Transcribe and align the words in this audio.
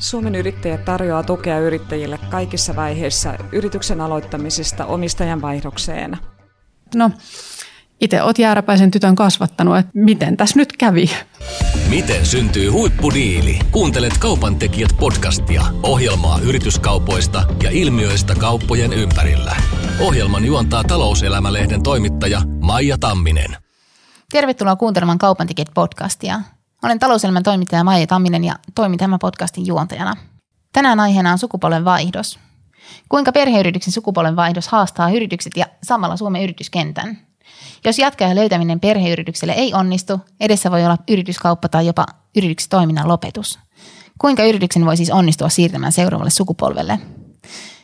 Suomen 0.00 0.34
yrittäjät 0.34 0.84
tarjoaa 0.84 1.22
tukea 1.22 1.58
yrittäjille 1.58 2.18
kaikissa 2.30 2.76
vaiheissa 2.76 3.34
yrityksen 3.52 4.00
aloittamisesta 4.00 4.86
omistajan 4.86 5.42
vaihdokseen. 5.42 6.18
No, 6.94 7.10
itse 8.00 8.22
olet 8.22 8.38
jääräpäisen 8.38 8.90
tytön 8.90 9.16
kasvattanut, 9.16 9.78
että 9.78 9.90
miten 9.94 10.36
tässä 10.36 10.56
nyt 10.56 10.76
kävi? 10.76 11.10
Miten 11.88 12.26
syntyy 12.26 12.68
huippudiili? 12.68 13.58
Kuuntelet 13.70 14.18
Kaupan 14.18 14.56
tekijät 14.56 14.90
podcastia, 15.00 15.62
ohjelmaa 15.82 16.38
yrityskaupoista 16.38 17.42
ja 17.62 17.70
ilmiöistä 17.70 18.34
kauppojen 18.34 18.92
ympärillä. 18.92 19.56
Ohjelman 20.00 20.44
juontaa 20.44 20.84
talouselämälehden 20.84 21.82
toimittaja 21.82 22.42
Maija 22.60 22.98
Tamminen. 22.98 23.56
Tervetuloa 24.32 24.76
kuuntelemaan 24.76 25.18
Kaupan 25.18 25.46
tekijät 25.46 25.68
podcastia. 25.74 26.40
Olen 26.82 26.98
talouselämän 26.98 27.42
toimittaja 27.42 27.84
Maija 27.84 28.06
Tamminen 28.06 28.44
ja 28.44 28.54
toimin 28.74 28.98
tämän 28.98 29.18
podcastin 29.18 29.66
juontajana. 29.66 30.16
Tänään 30.72 31.00
aiheena 31.00 31.32
on 31.32 31.38
sukupolven 31.38 31.84
vaihdos. 31.84 32.38
Kuinka 33.08 33.32
perheyrityksen 33.32 33.92
sukupolven 33.92 34.36
vaihdos 34.36 34.68
haastaa 34.68 35.10
yritykset 35.10 35.52
ja 35.56 35.66
samalla 35.82 36.16
Suomen 36.16 36.42
yrityskentän? 36.42 37.18
Jos 37.84 37.98
jatkajan 37.98 38.36
löytäminen 38.36 38.80
perheyritykselle 38.80 39.52
ei 39.52 39.74
onnistu, 39.74 40.20
edessä 40.40 40.70
voi 40.70 40.84
olla 40.84 40.98
yrityskauppa 41.08 41.68
tai 41.68 41.86
jopa 41.86 42.06
yritystoiminnan 42.36 43.08
lopetus. 43.08 43.58
Kuinka 44.18 44.44
yrityksen 44.44 44.86
voi 44.86 44.96
siis 44.96 45.10
onnistua 45.10 45.48
siirtämään 45.48 45.92
seuraavalle 45.92 46.30
sukupolvelle? 46.30 46.98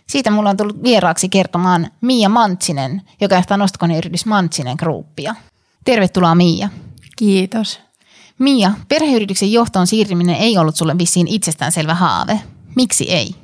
Siitä 0.06 0.30
mulla 0.30 0.50
on 0.50 0.56
tullut 0.56 0.82
vieraaksi 0.82 1.28
kertomaan 1.28 1.90
Mia 2.00 2.28
Mantsinen, 2.28 3.02
joka 3.20 3.34
johtaa 3.34 3.56
nostokoneyritys 3.56 4.26
Mantsinen 4.26 4.76
Groupia. 4.78 5.34
Tervetuloa 5.84 6.34
Mia. 6.34 6.68
Kiitos. 7.16 7.85
Mia, 8.38 8.72
perheyrityksen 8.88 9.52
johtoon 9.52 9.86
siirtyminen 9.86 10.36
ei 10.36 10.58
ollut 10.58 10.76
sulle 10.76 10.98
vissiin 10.98 11.28
itsestäänselvä 11.28 11.94
haave. 11.94 12.40
Miksi 12.74 13.12
ei? 13.12 13.34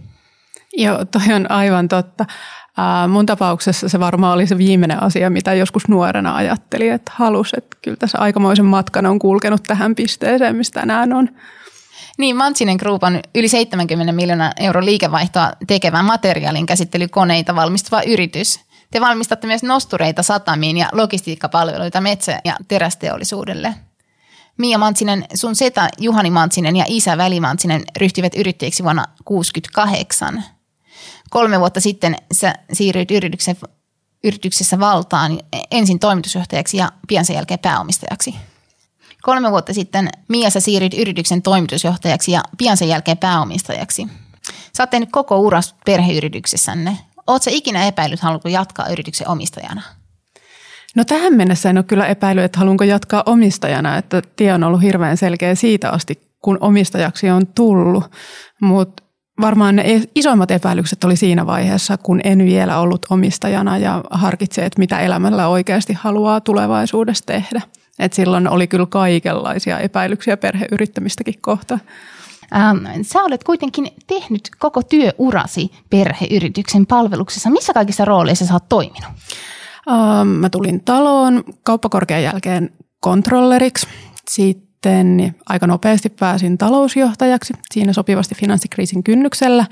Joo, 0.73 1.05
toi 1.05 1.35
on 1.35 1.51
aivan 1.51 1.89
totta. 1.89 2.25
mun 3.09 3.27
tapauksessa 3.27 3.89
se 3.89 4.01
varmaan 4.01 4.35
oli 4.35 4.47
se 4.47 4.59
viimeinen 4.59 5.03
asia, 5.03 5.31
mitä 5.31 5.55
joskus 5.55 5.89
nuorena 5.89 6.35
ajattelin, 6.35 6.93
että 6.93 7.13
halus, 7.15 7.55
että 7.57 7.77
kyllä 7.83 7.97
tässä 7.97 8.19
aikamoisen 8.19 8.65
matkan 8.65 9.07
on 9.07 9.19
kulkenut 9.19 9.63
tähän 9.63 9.95
pisteeseen, 9.95 10.57
mistä 10.57 10.81
tänään 10.81 11.13
on. 11.13 11.29
Niin, 12.19 12.37
Mantsinen 12.37 12.77
Group 12.77 13.03
on 13.03 13.21
yli 13.35 13.49
70 13.49 14.13
miljoonaa 14.13 14.53
euro 14.61 14.85
liikevaihtoa 14.85 15.53
tekevän 15.67 16.05
materiaalin 16.05 16.67
käsittelykoneita 16.67 17.55
valmistava 17.55 18.03
yritys. 18.03 18.61
Te 18.91 19.01
valmistatte 19.01 19.47
myös 19.47 19.63
nostureita 19.63 20.23
satamiin 20.23 20.79
ja 20.79 20.89
logistiikkapalveluita 20.93 22.01
metsä- 22.01 22.41
ja 22.45 22.57
terästeollisuudelle– 22.69 23.75
Mia 24.59 24.79
Mantsinen, 24.79 25.25
sun 25.35 25.57
setä 25.57 25.89
Juhani 25.99 26.31
Mantsinen 26.31 26.77
ja 26.77 26.85
isä 26.89 27.19
Väli 27.19 27.41
Mantsinen 27.41 27.83
ryhtyivät 27.97 28.33
yrittäjiksi 28.37 28.83
vuonna 28.85 29.03
1968. 29.03 30.45
Kolme 31.31 31.61
vuotta 31.61 31.81
sitten 31.81 32.17
sä 32.33 32.55
siirryit 32.73 33.11
yrityksen, 33.11 33.57
yrityksessä 34.25 34.81
valtaan 34.81 35.41
ensin 35.71 35.99
toimitusjohtajaksi 35.99 36.77
ja 36.77 36.93
pian 37.09 37.25
sen 37.25 37.37
jälkeen 37.37 37.59
pääomistajaksi. 37.59 38.35
Kolme 39.23 39.51
vuotta 39.51 39.75
sitten 39.75 40.11
Mia 40.29 40.51
sä 40.51 40.61
siirryit 40.61 40.95
yrityksen 40.95 41.43
toimitusjohtajaksi 41.43 42.33
ja 42.33 42.43
pian 42.59 42.77
sen 42.77 42.89
jälkeen 42.89 43.19
pääomistajaksi. 43.19 44.07
Sä 44.77 44.83
oot 44.83 44.91
tehnyt 44.91 45.13
koko 45.13 45.39
uras 45.39 45.75
perheyrityksessänne. 45.85 46.99
Oletko 47.27 47.51
ikinä 47.53 47.87
epäillyt, 47.87 48.21
haluatko 48.21 48.49
jatkaa 48.49 48.89
yrityksen 48.89 49.29
omistajana? 49.29 49.83
No 50.97 51.05
tähän 51.05 51.35
mennessä 51.35 51.71
en 51.71 51.79
ole 51.79 51.85
kyllä 51.85 52.07
epäillyt, 52.07 52.45
että 52.45 52.59
haluanko 52.59 52.85
jatkaa 52.85 53.23
omistajana, 53.27 53.97
että 53.97 54.23
tie 54.37 54.53
on 54.53 54.65
ollut 54.65 54.83
hirveän 54.83 55.17
selkeä 55.17 55.55
siitä 55.55 55.91
asti, 55.91 56.21
kun 56.43 56.59
omistajaksi 56.61 57.31
on 57.31 57.47
tullut. 57.47 58.05
Mutta 58.61 59.03
varmaan 59.41 59.77
ne 59.77 60.03
isoimmat 60.15 60.51
epäilykset 60.51 61.05
oli 61.05 61.17
siinä 61.17 61.47
vaiheessa, 61.47 61.97
kun 61.97 62.21
en 62.25 62.39
vielä 62.39 62.79
ollut 62.79 63.07
omistajana 63.11 63.79
ja 63.79 64.05
harkitsee, 64.11 64.67
että 64.67 64.79
mitä 64.79 65.01
elämällä 65.01 65.49
oikeasti 65.49 65.93
haluaa 65.93 66.41
tulevaisuudessa 66.41 67.27
tehdä. 67.27 67.61
Et 67.99 68.13
silloin 68.13 68.49
oli 68.49 68.67
kyllä 68.67 68.87
kaikenlaisia 68.87 69.79
epäilyksiä 69.79 70.37
perheyrittämistäkin 70.37 71.35
kohtaan. 71.41 71.81
Ähm, 72.57 72.87
sä 73.03 73.23
olet 73.23 73.45
kuitenkin 73.45 73.89
tehnyt 74.07 74.51
koko 74.59 74.83
työurasi 74.83 75.73
perheyrityksen 75.91 76.87
palveluksessa. 76.87 77.51
Missä 77.51 77.73
kaikissa 77.73 78.05
rooleissa 78.05 78.47
sä 78.47 78.55
oot 78.55 78.69
toiminut? 78.69 79.11
Ähm, 79.91 80.29
mä 80.29 80.51
tulin 80.51 80.85
taloon 80.85 81.45
kauppakorkean 81.63 82.23
jälkeen 82.23 82.71
kontrolleriksi. 83.01 83.87
Sitten 84.31 85.35
aika 85.49 85.67
nopeasti 85.67 86.09
pääsin 86.09 86.59
talousjohtajaksi 86.59 87.53
siinä 87.75 87.93
sopivasti 87.93 88.35
finanssikriisin 88.35 89.03
kynnyksellä. 89.03 89.67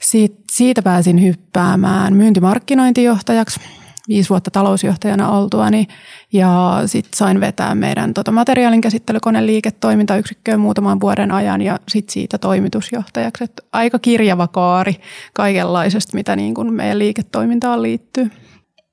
Sitten 0.00 0.44
siitä 0.52 0.82
pääsin 0.82 1.22
hyppäämään 1.22 2.14
myyntimarkkinointijohtajaksi 2.14 3.60
viisi 4.08 4.28
vuotta 4.28 4.50
talousjohtajana 4.50 5.30
oltuani 5.30 5.86
ja 6.32 6.82
sitten 6.86 7.16
sain 7.16 7.40
vetää 7.40 7.74
meidän 7.74 8.14
tota 8.14 8.32
materiaalin 8.32 8.80
käsittelykoneen 8.80 9.46
liiketoimintayksikköön 9.46 10.60
muutaman 10.60 11.00
vuoden 11.00 11.32
ajan 11.32 11.62
ja 11.62 11.78
sitten 11.88 12.12
siitä 12.12 12.38
toimitusjohtajaksi. 12.38 13.44
Et 13.44 13.60
aika 13.72 13.98
kirjava 13.98 14.48
kaari 14.48 14.96
kaikenlaisesta, 15.32 16.16
mitä 16.16 16.36
niin 16.36 16.54
kun 16.54 16.72
meidän 16.72 16.98
liiketoimintaan 16.98 17.82
liittyy. 17.82 18.30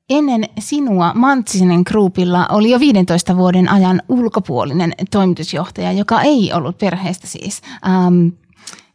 Ennen 0.09 0.43
sinua 0.59 1.11
Mantsinen 1.15 1.81
Groupilla 1.85 2.47
oli 2.47 2.69
jo 2.69 2.79
15 2.79 3.37
vuoden 3.37 3.69
ajan 3.69 4.01
ulkopuolinen 4.09 4.93
toimitusjohtaja, 5.11 5.91
joka 5.91 6.21
ei 6.21 6.53
ollut 6.53 6.77
perheestä 6.77 7.27
siis. 7.27 7.61
Ähm, 7.87 8.27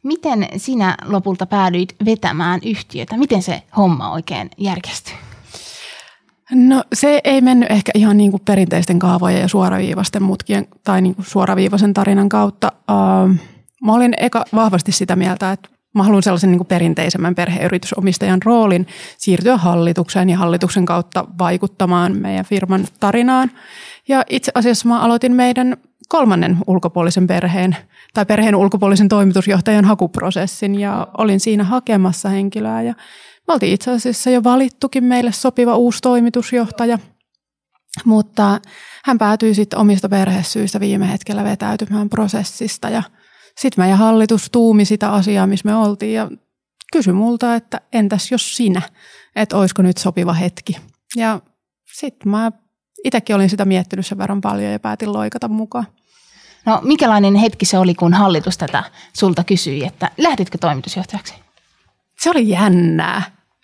miten 0.02 0.48
sinä 0.56 0.96
lopulta 1.04 1.46
päädyit 1.46 1.96
vetämään 2.04 2.60
yhtiötä? 2.64 3.16
Miten 3.16 3.42
se 3.42 3.62
homma 3.76 4.12
oikein 4.12 4.50
järkestyi? 4.58 5.14
No 6.50 6.84
se 6.92 7.20
ei 7.24 7.40
mennyt 7.40 7.70
ehkä 7.70 7.92
ihan 7.94 8.16
niin 8.16 8.30
kuin 8.30 8.42
perinteisten 8.44 8.98
kaavojen 8.98 9.40
ja 9.40 9.48
suoraviivasten 9.48 10.22
mutkien 10.22 10.66
tai 10.84 11.02
niin 11.02 11.14
kuin 11.14 11.26
suoraviivaisen 11.26 11.94
tarinan 11.94 12.28
kautta. 12.28 12.72
Ähm, 12.90 13.32
mä 13.82 13.92
olin 13.94 14.14
eka 14.16 14.44
vahvasti 14.54 14.92
sitä 14.92 15.16
mieltä, 15.16 15.52
että 15.52 15.68
mä 15.98 16.04
haluan 16.04 16.22
sellaisen 16.22 16.50
niin 16.50 16.58
kuin 16.58 16.66
perinteisemmän 16.66 17.34
perheyritysomistajan 17.34 18.42
roolin 18.44 18.86
siirtyä 19.18 19.56
hallitukseen 19.56 20.30
ja 20.30 20.38
hallituksen 20.38 20.86
kautta 20.86 21.24
vaikuttamaan 21.38 22.16
meidän 22.16 22.44
firman 22.44 22.86
tarinaan. 23.00 23.50
Ja 24.08 24.24
itse 24.30 24.52
asiassa 24.54 24.88
mä 24.88 25.00
aloitin 25.00 25.32
meidän 25.32 25.76
kolmannen 26.08 26.58
ulkopuolisen 26.66 27.26
perheen 27.26 27.76
tai 28.14 28.26
perheen 28.26 28.56
ulkopuolisen 28.56 29.08
toimitusjohtajan 29.08 29.84
hakuprosessin 29.84 30.80
ja 30.80 31.08
olin 31.18 31.40
siinä 31.40 31.64
hakemassa 31.64 32.28
henkilöä 32.28 32.82
ja 32.82 32.94
me 33.48 33.54
oltiin 33.54 33.74
itse 33.74 33.90
asiassa 33.90 34.30
jo 34.30 34.44
valittukin 34.44 35.04
meille 35.04 35.32
sopiva 35.32 35.76
uusi 35.76 35.98
toimitusjohtaja, 36.02 36.98
mutta 38.04 38.60
hän 39.04 39.18
päätyi 39.18 39.54
sitten 39.54 39.78
omista 39.78 40.08
perhesyistä 40.08 40.80
viime 40.80 41.10
hetkellä 41.12 41.44
vetäytymään 41.44 42.08
prosessista 42.08 42.88
ja– 42.88 43.02
sitten 43.58 43.82
meidän 43.82 43.98
hallitus 43.98 44.50
tuumi 44.50 44.84
sitä 44.84 45.12
asiaa, 45.12 45.46
missä 45.46 45.68
me 45.68 45.74
oltiin 45.74 46.14
ja 46.14 46.30
kysyi 46.92 47.12
multa, 47.12 47.54
että 47.54 47.80
entäs 47.92 48.32
jos 48.32 48.56
sinä, 48.56 48.82
että 49.36 49.56
olisiko 49.56 49.82
nyt 49.82 49.98
sopiva 49.98 50.32
hetki. 50.32 50.76
Ja 51.16 51.40
sitten 51.92 52.30
mä 52.30 52.52
itsekin 53.04 53.36
olin 53.36 53.50
sitä 53.50 53.64
miettinyt 53.64 54.06
sen 54.06 54.18
verran 54.18 54.40
paljon 54.40 54.72
ja 54.72 54.80
päätin 54.80 55.12
loikata 55.12 55.48
mukaan. 55.48 55.86
No 56.66 56.80
mikälainen 56.84 57.34
hetki 57.34 57.64
se 57.64 57.78
oli, 57.78 57.94
kun 57.94 58.14
hallitus 58.14 58.58
tätä 58.58 58.84
sulta 59.12 59.44
kysyi, 59.44 59.84
että 59.84 60.10
lähditkö 60.18 60.58
toimitusjohtajaksi? 60.58 61.34
Se 62.20 62.30
oli 62.30 62.48
jännää. 62.48 63.22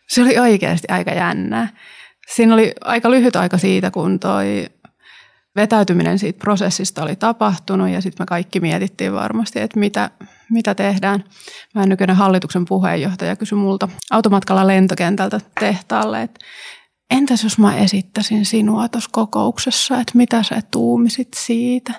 Se 0.09 0.23
oli 0.23 0.39
oikeasti 0.39 0.89
aika 0.91 1.11
jännää. 1.11 1.69
Siinä 2.35 2.55
oli 2.55 2.73
aika 2.81 3.11
lyhyt 3.11 3.37
aika 3.37 3.59
siitä, 3.59 3.91
kun 3.91 4.21
toi 4.21 4.67
vetäytyminen 5.57 6.19
siitä 6.19 6.39
prosessista 6.39 7.03
oli 7.03 7.17
tapahtunut 7.17 7.89
ja 7.89 8.01
sitten 8.01 8.25
me 8.25 8.27
kaikki 8.27 8.61
mietittiin 8.61 9.13
varmasti, 9.13 9.61
että 9.61 9.81
mitä, 9.81 10.11
mitä 10.51 10.75
tehdään. 10.75 11.25
Mä 11.75 11.87
nykyinen 11.87 12.17
hallituksen 12.17 12.65
puheenjohtaja 12.65 13.37
kysyi 13.37 13.59
multa 13.59 13.89
automatkalla 14.11 14.67
lentokentältä 14.67 15.41
tehtaalle, 15.61 16.23
että 16.23 16.45
entäs 17.11 17.45
jos 17.45 17.59
mä 17.59 17.77
esittäisin 17.77 18.45
sinua 18.45 18.89
tuossa 18.89 19.11
kokouksessa, 19.13 19.95
että 19.95 20.13
mitä 20.15 20.43
sä 20.43 20.63
tuumisit 20.71 21.29
siitä? 21.37 21.93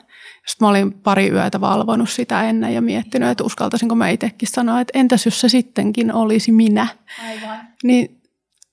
Sitten 0.48 0.66
mä 0.66 0.70
olin 0.70 0.94
pari 0.94 1.30
yötä 1.30 1.62
valvonut 1.62 2.10
sitä 2.10 2.44
ennen 2.44 2.74
ja 2.74 2.82
miettinyt, 2.82 3.30
että 3.30 3.44
uskaltaisinko 3.44 3.96
mä 3.96 4.10
itsekin 4.10 4.50
sanoa, 4.52 4.82
että 4.82 5.00
entäs 5.00 5.26
jos 5.26 5.42
se 5.42 5.50
sittenkin 5.50 6.14
olisi 6.14 6.52
minä. 6.52 6.88
Aivan. 7.30 7.60
Niin 7.84 8.22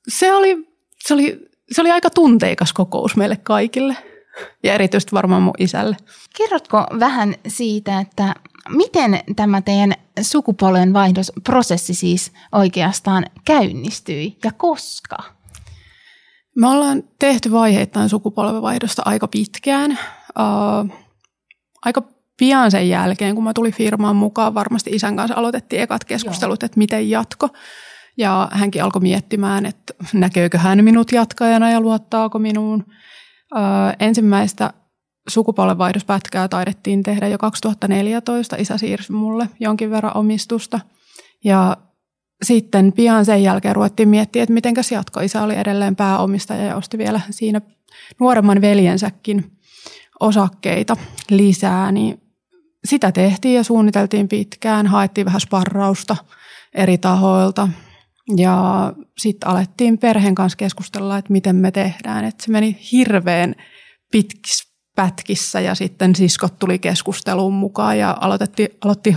se 0.08 0.34
oli, 0.34 0.68
se 0.98 1.14
oli, 1.14 1.48
se 1.72 1.80
oli 1.80 1.90
aika 1.90 2.10
tunteikas 2.10 2.72
kokous 2.72 3.16
meille 3.16 3.36
kaikille 3.36 3.96
ja 4.62 4.74
erityisesti 4.74 5.12
varmaan 5.12 5.42
mun 5.42 5.54
isälle. 5.58 5.96
Kerrotko 6.36 6.86
vähän 6.98 7.34
siitä, 7.48 8.00
että 8.00 8.34
miten 8.68 9.20
tämä 9.36 9.62
teidän 9.62 9.92
sukupolven 10.20 10.92
vaihdosprosessi 10.92 11.94
siis 11.94 12.32
oikeastaan 12.52 13.26
käynnistyi 13.44 14.38
ja 14.44 14.50
koska? 14.56 15.16
Me 16.56 16.68
ollaan 16.68 17.02
tehty 17.18 17.52
vaiheittain 17.52 18.08
sukupolvenvaihdosta 18.08 19.02
aika 19.04 19.28
pitkään. 19.28 19.98
Uh, 20.38 20.96
aika 21.84 22.02
pian 22.38 22.70
sen 22.70 22.88
jälkeen, 22.88 23.34
kun 23.34 23.44
mä 23.44 23.52
tulin 23.54 23.72
firmaan 23.72 24.16
mukaan, 24.16 24.54
varmasti 24.54 24.90
isän 24.90 25.16
kanssa 25.16 25.36
aloitettiin 25.36 25.82
ekat 25.82 26.04
keskustelut, 26.04 26.62
Joo. 26.62 26.66
että 26.66 26.78
miten 26.78 27.10
jatko. 27.10 27.48
Ja 28.16 28.48
hänkin 28.52 28.84
alkoi 28.84 29.02
miettimään, 29.02 29.66
että 29.66 29.94
näkeekö 30.12 30.58
hän 30.58 30.84
minut 30.84 31.12
jatkajana 31.12 31.70
ja 31.70 31.80
luottaako 31.80 32.38
minuun. 32.38 32.84
Öö, 33.56 33.62
ensimmäistä 34.00 34.72
sukupolvenvaihdospätkää 35.28 36.48
taidettiin 36.48 37.02
tehdä 37.02 37.28
jo 37.28 37.38
2014. 37.38 38.56
Isä 38.56 38.78
siirsi 38.78 39.12
mulle 39.12 39.48
jonkin 39.60 39.90
verran 39.90 40.16
omistusta. 40.16 40.80
Ja 41.44 41.76
sitten 42.42 42.92
pian 42.92 43.24
sen 43.24 43.42
jälkeen 43.42 43.76
ruvettiin 43.76 44.08
miettiä, 44.08 44.42
että 44.42 44.52
mitenkäs 44.52 44.92
jatko. 44.92 45.20
Isä 45.20 45.42
oli 45.42 45.56
edelleen 45.56 45.96
pääomistaja 45.96 46.64
ja 46.64 46.76
osti 46.76 46.98
vielä 46.98 47.20
siinä 47.30 47.60
nuoremman 48.20 48.60
veljensäkin 48.60 49.52
osakkeita 50.20 50.96
lisää. 51.30 51.92
Niin 51.92 52.20
sitä 52.84 53.12
tehtiin 53.12 53.54
ja 53.54 53.64
suunniteltiin 53.64 54.28
pitkään, 54.28 54.86
haettiin 54.86 55.24
vähän 55.24 55.40
sparrausta 55.40 56.16
eri 56.74 56.98
tahoilta. 56.98 57.68
Ja 58.36 58.92
sitten 59.18 59.48
alettiin 59.48 59.98
perheen 59.98 60.34
kanssa 60.34 60.56
keskustella, 60.56 61.18
että 61.18 61.32
miten 61.32 61.56
me 61.56 61.70
tehdään. 61.70 62.24
Että 62.24 62.44
se 62.44 62.52
meni 62.52 62.78
hirveän 62.92 63.54
pitkis 64.12 64.72
pätkissä 64.96 65.60
ja 65.60 65.74
sitten 65.74 66.14
siskot 66.14 66.58
tuli 66.58 66.78
keskusteluun 66.78 67.54
mukaan 67.54 67.98
ja 67.98 68.16
aloitettiin, 68.20 68.68
aloitti, 68.84 69.16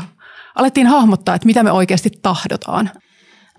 alettiin 0.55 0.87
hahmottaa, 0.87 1.35
että 1.35 1.45
mitä 1.45 1.63
me 1.63 1.71
oikeasti 1.71 2.09
tahdotaan. 2.21 2.91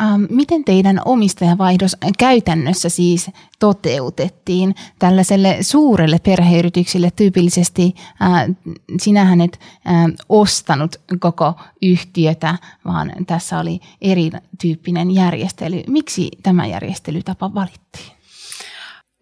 Ähm, 0.00 0.24
miten 0.30 0.64
teidän 0.64 1.00
omistajavaihdos 1.04 1.96
käytännössä 2.18 2.88
siis 2.88 3.30
toteutettiin 3.58 4.74
tällaiselle 4.98 5.56
suurelle 5.60 6.18
perheyrityksille 6.18 7.10
tyypillisesti? 7.16 7.94
Äh, 8.22 8.56
sinähän 9.00 9.40
et 9.40 9.60
äh, 9.86 9.94
ostanut 10.28 10.96
koko 11.20 11.54
yhtiötä, 11.82 12.58
vaan 12.84 13.12
tässä 13.26 13.58
oli 13.58 13.80
erityyppinen 14.00 15.10
järjestely. 15.10 15.82
Miksi 15.86 16.28
tämä 16.42 16.66
järjestelytapa 16.66 17.54
valittiin? 17.54 18.16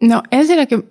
No 0.02 0.22
ensinnäkin 0.32 0.82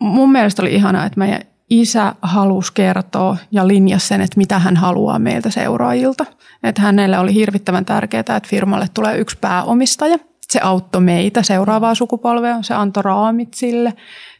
mun 0.00 0.32
mielestä 0.32 0.62
oli 0.62 0.74
ihanaa, 0.74 1.06
että 1.06 1.18
meidän 1.18 1.40
isä 1.80 2.14
halusi 2.22 2.72
kertoa 2.72 3.36
ja 3.50 3.68
linjasi 3.68 4.08
sen, 4.08 4.20
että 4.20 4.36
mitä 4.38 4.58
hän 4.58 4.76
haluaa 4.76 5.18
meiltä 5.18 5.50
seuraajilta. 5.50 6.26
Että 6.62 6.82
hänelle 6.82 7.18
oli 7.18 7.34
hirvittävän 7.34 7.84
tärkeää, 7.84 8.20
että 8.20 8.40
firmalle 8.46 8.86
tulee 8.94 9.18
yksi 9.18 9.38
pääomistaja. 9.40 10.18
Se 10.40 10.60
auttoi 10.62 11.00
meitä, 11.00 11.42
seuraavaa 11.42 11.94
sukupolvea, 11.94 12.62
se 12.62 12.74
antoi 12.74 13.02
raamit 13.02 13.54
sille. 13.54 13.92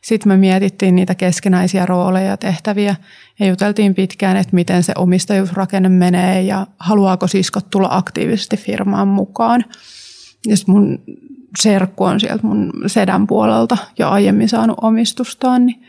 Sitten 0.03 0.33
me 0.33 0.37
mietittiin 0.37 0.97
niitä 0.97 1.15
keskenäisiä 1.15 1.87
rooleja 1.87 2.27
ja 2.27 2.37
tehtäviä 2.37 2.97
ja 3.41 3.47
juteltiin 3.47 3.95
pitkään, 3.95 4.37
että 4.37 4.55
miten 4.55 4.83
se 4.83 4.93
omistajuusrakenne 4.97 5.89
menee 5.89 6.43
ja 6.43 6.67
haluaako 6.79 7.27
siskot 7.27 7.71
tulla 7.71 7.89
aktiivisesti 7.91 8.57
firmaan 8.57 9.09
mukaan. 9.09 9.65
Ja 10.47 10.57
mun 10.67 10.99
serkku 11.61 12.05
on 12.05 12.21
sieltä 12.21 12.47
mun 12.47 12.73
sedän 12.87 13.27
puolelta 13.27 13.77
jo 13.99 14.09
aiemmin 14.09 14.49
saanut 14.49 14.79
omistustaan, 14.83 15.67
niin 15.67 15.83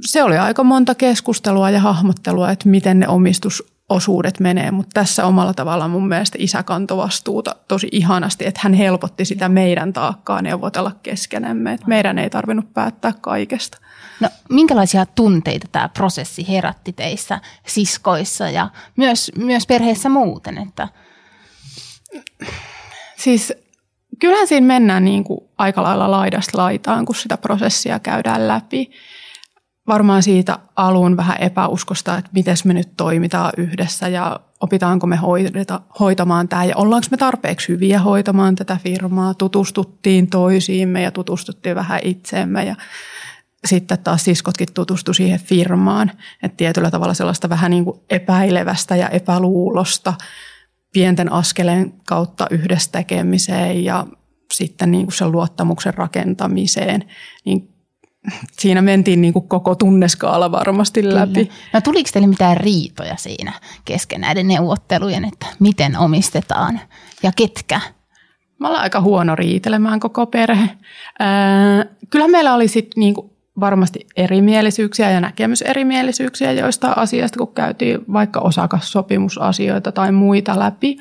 se 0.00 0.22
oli 0.22 0.38
aika 0.38 0.64
monta 0.64 0.94
keskustelua 0.94 1.70
ja 1.70 1.80
hahmottelua, 1.80 2.50
että 2.50 2.68
miten 2.68 2.98
ne 2.98 3.08
omistusosuudet 3.08 4.40
menee, 4.40 4.70
mutta 4.70 4.90
tässä 4.94 5.26
omalla 5.26 5.54
tavallaan 5.54 5.90
mun 5.90 6.08
mielestä 6.08 6.38
isä 6.40 6.62
kantoi 6.62 6.96
vastuuta 6.96 7.56
tosi 7.68 7.88
ihanasti, 7.92 8.46
että 8.46 8.60
hän 8.62 8.74
helpotti 8.74 9.24
sitä 9.24 9.48
meidän 9.48 9.92
taakkaa 9.92 10.42
neuvotella 10.42 10.92
keskenämme, 11.02 11.72
että 11.72 11.86
meidän 11.86 12.18
ei 12.18 12.30
tarvinnut 12.30 12.74
päättää 12.74 13.12
kaikesta. 13.20 13.78
No, 14.20 14.28
minkälaisia 14.50 15.06
tunteita 15.06 15.66
tämä 15.72 15.88
prosessi 15.88 16.48
herätti 16.48 16.92
teissä 16.92 17.40
siskoissa 17.66 18.50
ja 18.50 18.70
myös, 18.96 19.32
myös 19.38 19.66
perheessä 19.66 20.08
muuten? 20.08 20.58
Että... 20.58 20.88
Siis 23.16 23.52
kyllähän 24.18 24.48
siinä 24.48 24.66
mennään 24.66 25.04
niin 25.04 25.24
kuin 25.24 25.40
aika 25.58 25.82
lailla 25.82 26.10
laidasta 26.10 26.58
laitaan, 26.58 27.06
kun 27.06 27.14
sitä 27.14 27.36
prosessia 27.36 27.98
käydään 27.98 28.48
läpi 28.48 28.90
varmaan 29.88 30.22
siitä 30.22 30.58
alun 30.76 31.16
vähän 31.16 31.36
epäuskosta, 31.40 32.18
että 32.18 32.30
miten 32.34 32.56
me 32.64 32.74
nyt 32.74 32.88
toimitaan 32.96 33.52
yhdessä 33.56 34.08
ja 34.08 34.40
opitaanko 34.60 35.06
me 35.06 35.16
hoideta, 35.16 35.80
hoitamaan 36.00 36.48
tämä 36.48 36.64
ja 36.64 36.76
ollaanko 36.76 37.06
me 37.10 37.16
tarpeeksi 37.16 37.68
hyviä 37.68 38.00
hoitamaan 38.00 38.54
tätä 38.54 38.78
firmaa. 38.82 39.34
Tutustuttiin 39.34 40.30
toisiimme 40.30 41.02
ja 41.02 41.10
tutustuttiin 41.10 41.76
vähän 41.76 42.00
itseemme 42.04 42.64
ja 42.64 42.76
sitten 43.64 43.98
taas 43.98 44.24
siskotkin 44.24 44.68
tutustu 44.74 45.14
siihen 45.14 45.40
firmaan. 45.40 46.10
Että 46.42 46.56
tietyllä 46.56 46.90
tavalla 46.90 47.14
sellaista 47.14 47.48
vähän 47.48 47.70
niin 47.70 47.84
kuin 47.84 48.00
epäilevästä 48.10 48.96
ja 48.96 49.08
epäluulosta 49.08 50.14
pienten 50.92 51.32
askeleen 51.32 51.92
kautta 52.06 52.46
yhdessä 52.50 52.92
tekemiseen 52.92 53.84
ja 53.84 54.06
sitten 54.52 54.90
niin 54.90 55.06
kuin 55.06 55.14
sen 55.14 55.32
luottamuksen 55.32 55.94
rakentamiseen, 55.94 57.04
niin 57.44 57.75
siinä 58.60 58.82
mentiin 58.82 59.20
niin 59.20 59.32
kuin 59.32 59.48
koko 59.48 59.74
tunneskaala 59.74 60.52
varmasti 60.52 61.14
läpi. 61.14 61.44
Kyllä. 61.44 61.58
No 61.72 61.80
tuliko 61.80 62.10
teille 62.12 62.28
mitään 62.28 62.56
riitoja 62.56 63.16
siinä 63.16 63.52
kesken 63.84 64.20
näiden 64.20 64.48
neuvottelujen, 64.48 65.24
että 65.24 65.46
miten 65.58 65.98
omistetaan 65.98 66.80
ja 67.22 67.32
ketkä? 67.36 67.80
Mä 68.58 68.68
olen 68.68 68.80
aika 68.80 69.00
huono 69.00 69.36
riitelemään 69.36 70.00
koko 70.00 70.26
perhe. 70.26 70.70
kyllä 72.10 72.28
meillä 72.28 72.54
oli 72.54 72.68
sitten 72.68 73.00
niin 73.00 73.14
varmasti 73.60 74.06
erimielisyyksiä 74.16 75.10
ja 75.10 75.20
näkemyserimielisyyksiä 75.20 76.52
joista 76.52 76.92
asiasta, 76.96 77.38
kun 77.38 77.54
käytiin 77.54 78.00
vaikka 78.12 78.40
osakassopimusasioita 78.40 79.92
tai 79.92 80.12
muita 80.12 80.58
läpi. 80.58 80.96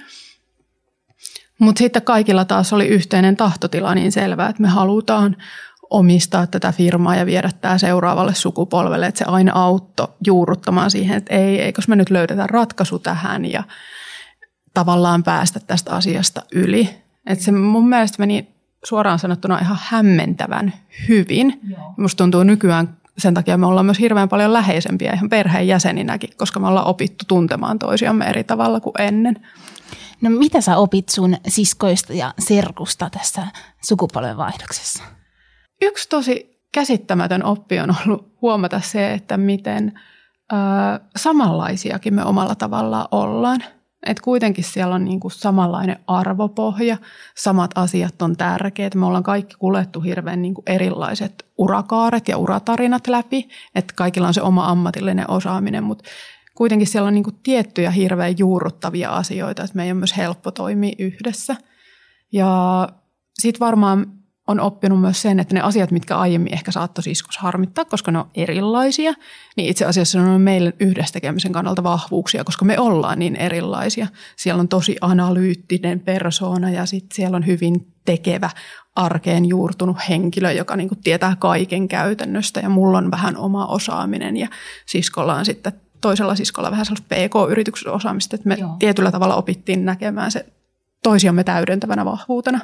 Mutta 1.59 1.79
sitten 1.79 2.01
kaikilla 2.01 2.45
taas 2.45 2.73
oli 2.73 2.87
yhteinen 2.87 3.35
tahtotila 3.35 3.95
niin 3.95 4.11
selvää, 4.11 4.49
että 4.49 4.61
me 4.61 4.67
halutaan 4.67 5.37
omistaa 5.89 6.47
tätä 6.47 6.71
firmaa 6.71 7.15
ja 7.15 7.25
viedä 7.25 7.49
tämä 7.61 7.77
seuraavalle 7.77 8.33
sukupolvelle, 8.33 9.07
että 9.07 9.19
se 9.19 9.25
aina 9.25 9.51
auttoi 9.55 10.07
juurruttamaan 10.25 10.91
siihen, 10.91 11.17
että 11.17 11.33
ei, 11.33 11.61
eikös 11.61 11.87
me 11.87 11.95
nyt 11.95 12.09
löydetä 12.09 12.47
ratkaisu 12.47 12.99
tähän 12.99 13.51
ja 13.51 13.63
tavallaan 14.73 15.23
päästä 15.23 15.59
tästä 15.59 15.95
asiasta 15.95 16.41
yli. 16.51 16.89
Että 17.25 17.45
se 17.45 17.51
mun 17.51 17.89
mielestä 17.89 18.19
meni 18.19 18.55
suoraan 18.83 19.19
sanottuna 19.19 19.59
ihan 19.59 19.79
hämmentävän 19.81 20.73
hyvin. 21.07 21.59
Joo. 21.69 21.93
Musta 21.97 22.17
tuntuu 22.17 22.43
nykyään 22.43 22.97
sen 23.17 23.33
takia 23.33 23.57
me 23.57 23.65
ollaan 23.65 23.85
myös 23.85 23.99
hirveän 23.99 24.29
paljon 24.29 24.53
läheisempiä 24.53 25.13
ihan 25.13 25.29
perheenjäseninäkin, 25.29 26.29
koska 26.37 26.59
me 26.59 26.67
ollaan 26.67 26.87
opittu 26.87 27.25
tuntemaan 27.27 27.79
toisiamme 27.79 28.25
eri 28.25 28.43
tavalla 28.43 28.79
kuin 28.79 29.01
ennen. 29.01 29.47
No 30.21 30.29
mitä 30.29 30.61
sä 30.61 30.77
opit 30.77 31.09
sun 31.09 31.37
siskoista 31.47 32.13
ja 32.13 32.33
serkusta 32.39 33.09
tässä 33.09 33.47
sukupolvenvaihdoksessa? 33.81 35.03
Yksi 35.81 36.09
tosi 36.09 36.59
käsittämätön 36.71 37.43
oppi 37.43 37.79
on 37.79 37.95
ollut 38.05 38.35
huomata 38.41 38.79
se, 38.79 39.13
että 39.13 39.37
miten 39.37 39.99
ö, 40.53 40.55
samanlaisiakin 41.15 42.13
me 42.13 42.23
omalla 42.23 42.55
tavallaan 42.55 43.07
ollaan. 43.11 43.63
Et 44.05 44.19
kuitenkin 44.19 44.63
siellä 44.63 44.95
on 44.95 45.05
niinku 45.05 45.29
samanlainen 45.29 45.99
arvopohja, 46.07 46.97
samat 47.37 47.71
asiat 47.75 48.21
on 48.21 48.37
tärkeät. 48.37 48.95
Me 48.95 49.05
ollaan 49.05 49.23
kaikki 49.23 49.55
kuljettu 49.59 50.01
hirveän 50.01 50.41
niinku 50.41 50.63
erilaiset 50.67 51.45
urakaaret 51.57 52.27
ja 52.27 52.37
uratarinat 52.37 53.07
läpi, 53.07 53.49
että 53.75 53.93
kaikilla 53.97 54.27
on 54.27 54.33
se 54.33 54.41
oma 54.41 54.69
ammatillinen 54.69 55.29
osaaminen, 55.29 55.83
mutta 55.83 56.09
kuitenkin 56.55 56.87
siellä 56.87 57.07
on 57.07 57.13
niinku 57.13 57.31
tiettyjä 57.43 57.91
hirveän 57.91 58.37
juurruttavia 58.37 59.09
asioita, 59.09 59.63
että 59.63 59.75
meidän 59.75 59.95
on 59.95 59.99
myös 59.99 60.17
helppo 60.17 60.51
toimia 60.51 60.95
yhdessä. 60.99 61.55
Ja 62.31 62.89
sitten 63.39 63.59
varmaan 63.59 64.05
on 64.47 64.59
oppinut 64.59 65.01
myös 65.01 65.21
sen, 65.21 65.39
että 65.39 65.53
ne 65.53 65.61
asiat, 65.61 65.91
mitkä 65.91 66.17
aiemmin 66.17 66.53
ehkä 66.53 66.71
saattoi 66.71 67.03
siskos 67.03 67.37
harmittaa, 67.37 67.85
koska 67.85 68.11
ne 68.11 68.19
on 68.19 68.29
erilaisia, 68.35 69.13
niin 69.57 69.69
itse 69.69 69.85
asiassa 69.85 70.21
ne 70.21 70.29
on 70.29 70.41
meille 70.41 70.73
yhdessä 70.79 71.13
tekemisen 71.13 71.51
kannalta 71.51 71.83
vahvuuksia, 71.83 72.43
koska 72.43 72.65
me 72.65 72.79
ollaan 72.79 73.19
niin 73.19 73.35
erilaisia. 73.35 74.07
Siellä 74.35 74.59
on 74.59 74.67
tosi 74.67 74.95
analyyttinen 75.01 75.99
persoona 75.99 76.71
ja 76.71 76.85
sitten 76.85 77.15
siellä 77.15 77.37
on 77.37 77.45
hyvin 77.45 77.87
tekevä, 78.05 78.49
arkeen 78.95 79.45
juurtunut 79.45 79.97
henkilö, 80.09 80.51
joka 80.51 80.75
niin 80.75 80.89
tietää 81.03 81.35
kaiken 81.39 81.87
käytännöstä 81.87 82.59
ja 82.59 82.69
mulla 82.69 82.97
on 82.97 83.11
vähän 83.11 83.37
oma 83.37 83.65
osaaminen 83.65 84.37
ja 84.37 84.47
siskolla 84.85 85.35
on 85.35 85.45
sitten 85.45 85.73
toisella 86.01 86.35
siskolla 86.35 86.71
vähän 86.71 86.85
sellaista 86.85 87.15
PK-yrityksen 87.15 87.91
osaamista, 87.91 88.35
että 88.35 88.47
me 88.49 88.55
Joo. 88.59 88.75
tietyllä 88.79 89.11
tavalla 89.11 89.35
opittiin 89.35 89.85
näkemään 89.85 90.31
se 90.31 90.45
toisiamme 91.03 91.43
täydentävänä 91.43 92.05
vahvuutena. 92.05 92.59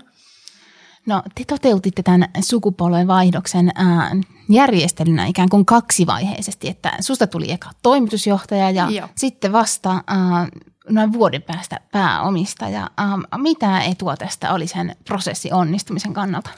No 1.05 1.24
te 1.36 1.43
toteutitte 1.48 2.03
tämän 2.03 2.29
sukupolven 2.41 3.08
vaihdoksen 3.08 3.72
ää, 3.75 4.12
järjestelynä 4.50 5.25
ikään 5.25 5.50
kuin 5.50 5.65
kaksivaiheisesti, 5.65 6.67
että 6.70 6.91
susta 7.01 7.27
tuli 7.27 7.51
eka 7.51 7.70
toimitusjohtaja 7.84 8.70
ja 8.70 8.89
Joo. 8.89 9.08
sitten 9.15 9.51
vasta 9.51 10.03
ää, 10.08 10.48
noin 10.89 11.13
vuoden 11.13 11.41
päästä 11.41 11.79
pääomistaja. 11.91 12.89
Ää, 12.98 13.17
mitä 13.38 13.81
etua 13.81 14.17
tästä 14.17 14.53
oli 14.53 14.67
sen 14.67 14.96
prosessin 15.05 15.53
onnistumisen 15.53 16.13
kannalta? 16.13 16.50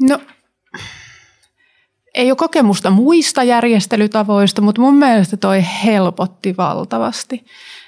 No 0.00 0.20
ei 2.14 2.30
ole 2.30 2.36
kokemusta 2.36 2.90
muista 2.90 3.42
järjestelytavoista, 3.42 4.62
mutta 4.62 4.80
mun 4.80 4.94
mielestä 4.94 5.36
toi 5.36 5.64
helpotti 5.84 6.54
valtavasti. 6.56 7.44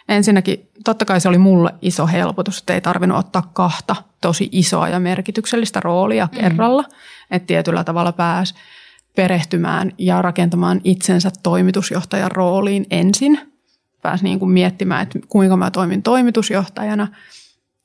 Ensinnäkin 0.08 0.68
totta 0.84 1.04
kai 1.04 1.20
se 1.20 1.28
oli 1.28 1.38
mulle 1.38 1.74
iso 1.82 2.06
helpotus, 2.06 2.58
että 2.58 2.74
ei 2.74 2.80
tarvinnut 2.80 3.18
ottaa 3.18 3.50
kahta 3.52 3.96
tosi 4.20 4.48
isoa 4.52 4.88
ja 4.88 5.00
merkityksellistä 5.00 5.80
roolia 5.80 6.28
mm. 6.32 6.38
kerralla. 6.38 6.84
Että 7.30 7.46
tietyllä 7.46 7.84
tavalla 7.84 8.12
pääsi 8.12 8.54
perehtymään 9.16 9.92
ja 9.98 10.22
rakentamaan 10.22 10.80
itsensä 10.84 11.30
toimitusjohtajan 11.42 12.30
rooliin 12.30 12.86
ensin. 12.90 13.40
Pääsi 14.02 14.24
niin 14.24 14.38
kuin 14.38 14.50
miettimään, 14.50 15.02
että 15.02 15.18
kuinka 15.28 15.56
mä 15.56 15.70
toimin 15.70 16.02
toimitusjohtajana. 16.02 17.08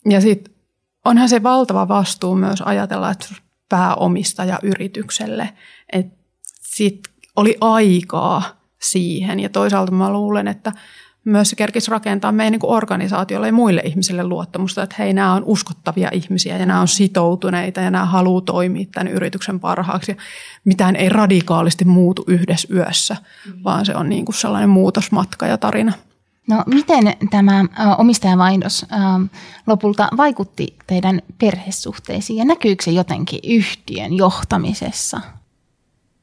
Ja 0.09 0.21
sitten 0.21 0.53
onhan 1.05 1.29
se 1.29 1.43
valtava 1.43 1.87
vastuu 1.87 2.35
myös 2.35 2.61
ajatella, 2.61 3.11
että 3.11 3.27
pääomistaja 3.69 4.59
yritykselle, 4.63 5.49
että 5.93 6.18
sit 6.75 6.99
oli 7.35 7.57
aikaa 7.61 8.43
siihen. 8.81 9.39
Ja 9.39 9.49
toisaalta 9.49 9.91
mä 9.91 10.13
luulen, 10.13 10.47
että 10.47 10.71
myös 11.25 11.49
se 11.49 11.55
kerkisi 11.55 11.91
rakentaa 11.91 12.31
meidän 12.31 12.51
niin 12.51 12.59
organisaatiolle 12.63 13.47
ja 13.47 13.53
muille 13.53 13.81
ihmisille 13.85 14.23
luottamusta, 14.23 14.83
että 14.83 14.95
hei, 14.99 15.13
nämä 15.13 15.33
on 15.33 15.43
uskottavia 15.45 16.09
ihmisiä 16.13 16.57
ja 16.57 16.65
nämä 16.65 16.81
on 16.81 16.87
sitoutuneita 16.87 17.81
ja 17.81 17.91
nämä 17.91 18.05
haluaa 18.05 18.41
toimia 18.41 18.85
tämän 18.93 19.13
yrityksen 19.13 19.59
parhaaksi. 19.59 20.11
Ja 20.11 20.17
mitään 20.65 20.95
ei 20.95 21.09
radikaalisti 21.09 21.85
muutu 21.85 22.23
yhdessä 22.27 22.67
yössä, 22.73 23.17
mm. 23.45 23.63
vaan 23.63 23.85
se 23.85 23.95
on 23.95 24.09
niin 24.09 24.25
kuin 24.25 24.35
sellainen 24.35 24.69
muutosmatka 24.69 25.47
ja 25.47 25.57
tarina. 25.57 25.93
No 26.49 26.63
miten 26.65 27.13
tämä 27.29 27.65
omistajavaihdos 27.97 28.85
lopulta 29.67 30.09
vaikutti 30.17 30.75
teidän 30.87 31.21
perhesuhteisiin 31.37 32.37
ja 32.37 32.45
näkyykö 32.45 32.83
se 32.83 32.91
jotenkin 32.91 33.39
yhtiön 33.43 34.13
johtamisessa? 34.13 35.21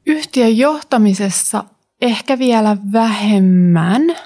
Yhtiön 0.07 0.57
johtamisessa 0.57 1.63
ehkä 2.01 2.39
vielä 2.39 2.77
vähemmän– 2.91 4.01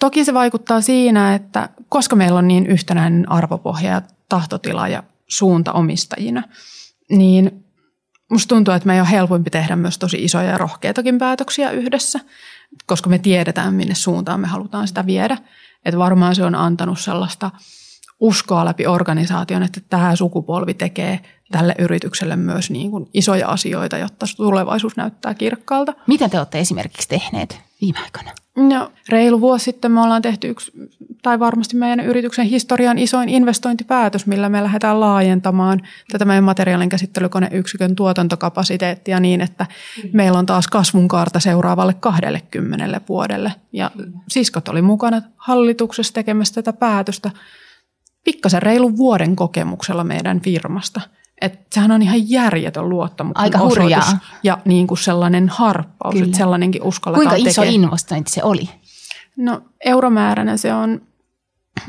Toki 0.00 0.24
se 0.24 0.34
vaikuttaa 0.34 0.80
siinä, 0.80 1.34
että 1.34 1.68
koska 1.88 2.16
meillä 2.16 2.38
on 2.38 2.48
niin 2.48 2.66
yhtenäinen 2.66 3.32
arvopohja 3.32 3.90
ja 3.90 4.02
tahtotila 4.28 4.88
ja 4.88 5.02
suunta 5.28 5.72
omistajina, 5.72 6.42
niin 7.10 7.64
musta 8.30 8.48
tuntuu, 8.54 8.74
että 8.74 8.86
me 8.86 8.94
ei 8.94 9.00
ole 9.00 9.10
helpompi 9.10 9.50
tehdä 9.50 9.76
myös 9.76 9.98
tosi 9.98 10.24
isoja 10.24 10.50
ja 10.50 10.58
rohkeitakin 10.58 11.18
päätöksiä 11.18 11.70
yhdessä, 11.70 12.20
koska 12.86 13.10
me 13.10 13.18
tiedetään, 13.18 13.74
minne 13.74 13.94
suuntaan 13.94 14.40
me 14.40 14.46
halutaan 14.46 14.88
sitä 14.88 15.06
viedä. 15.06 15.38
Että 15.84 15.98
varmaan 15.98 16.34
se 16.34 16.44
on 16.44 16.54
antanut 16.54 17.00
sellaista 17.00 17.50
uskoa 18.20 18.64
läpi 18.64 18.86
organisaation, 18.86 19.62
että 19.62 19.80
tämä 19.90 20.16
sukupolvi 20.16 20.74
tekee 20.74 21.20
tälle 21.50 21.74
yritykselle 21.78 22.36
myös 22.36 22.70
niin 22.70 22.90
kuin 22.90 23.08
isoja 23.14 23.48
asioita, 23.48 23.98
jotta 23.98 24.26
tulevaisuus 24.36 24.96
näyttää 24.96 25.34
kirkkaalta. 25.34 25.94
Mitä 26.06 26.28
te 26.28 26.38
olette 26.38 26.58
esimerkiksi 26.58 27.08
tehneet 27.08 27.60
viime 27.80 27.98
aikoina? 28.04 28.30
No, 28.56 28.92
reilu 29.08 29.40
vuosi 29.40 29.64
sitten 29.64 29.92
me 29.92 30.00
ollaan 30.00 30.22
tehty 30.22 30.48
yksi, 30.48 30.72
tai 31.22 31.38
varmasti 31.38 31.76
meidän 31.76 32.00
yrityksen 32.00 32.46
historian 32.46 32.98
isoin 32.98 33.28
investointipäätös, 33.28 34.26
millä 34.26 34.48
me 34.48 34.62
lähdetään 34.62 35.00
laajentamaan 35.00 35.82
tätä 36.12 36.24
meidän 36.24 36.44
materiaalin 36.44 36.88
käsittelykoneyksikön 36.88 37.94
tuotantokapasiteettia 37.96 39.20
niin, 39.20 39.40
että 39.40 39.66
mm. 40.04 40.10
meillä 40.12 40.38
on 40.38 40.46
taas 40.46 40.68
kasvun 40.68 41.08
kaarta 41.08 41.40
seuraavalle 41.40 41.94
20 41.94 43.00
vuodelle. 43.08 43.52
Ja 43.72 43.90
siskot 44.28 44.68
oli 44.68 44.82
mukana 44.82 45.22
hallituksessa 45.36 46.14
tekemässä 46.14 46.54
tätä 46.54 46.72
päätöstä 46.72 47.30
pikkasen 48.24 48.62
reilun 48.62 48.96
vuoden 48.96 49.36
kokemuksella 49.36 50.04
meidän 50.04 50.40
firmasta– 50.40 51.00
että 51.40 51.58
sehän 51.72 51.90
on 51.90 52.02
ihan 52.02 52.30
järjetön 52.30 52.88
luottamuksen 52.88 53.42
Aika 53.42 53.58
hurjaa. 53.58 54.18
ja 54.42 54.58
niin 54.64 54.86
kuin 54.86 54.98
sellainen 54.98 55.48
harppaus, 55.48 56.12
Kyllä. 56.12 56.24
että 56.26 56.36
sellainenkin 56.38 56.82
uskalletaan 56.82 57.28
Kuinka 57.36 57.50
iso 57.50 57.62
tekee. 57.62 57.74
investointi 57.74 58.30
se 58.30 58.42
oli? 58.42 58.68
No 59.36 59.62
euromääränä 59.84 60.56
se 60.56 60.74
on 60.74 61.00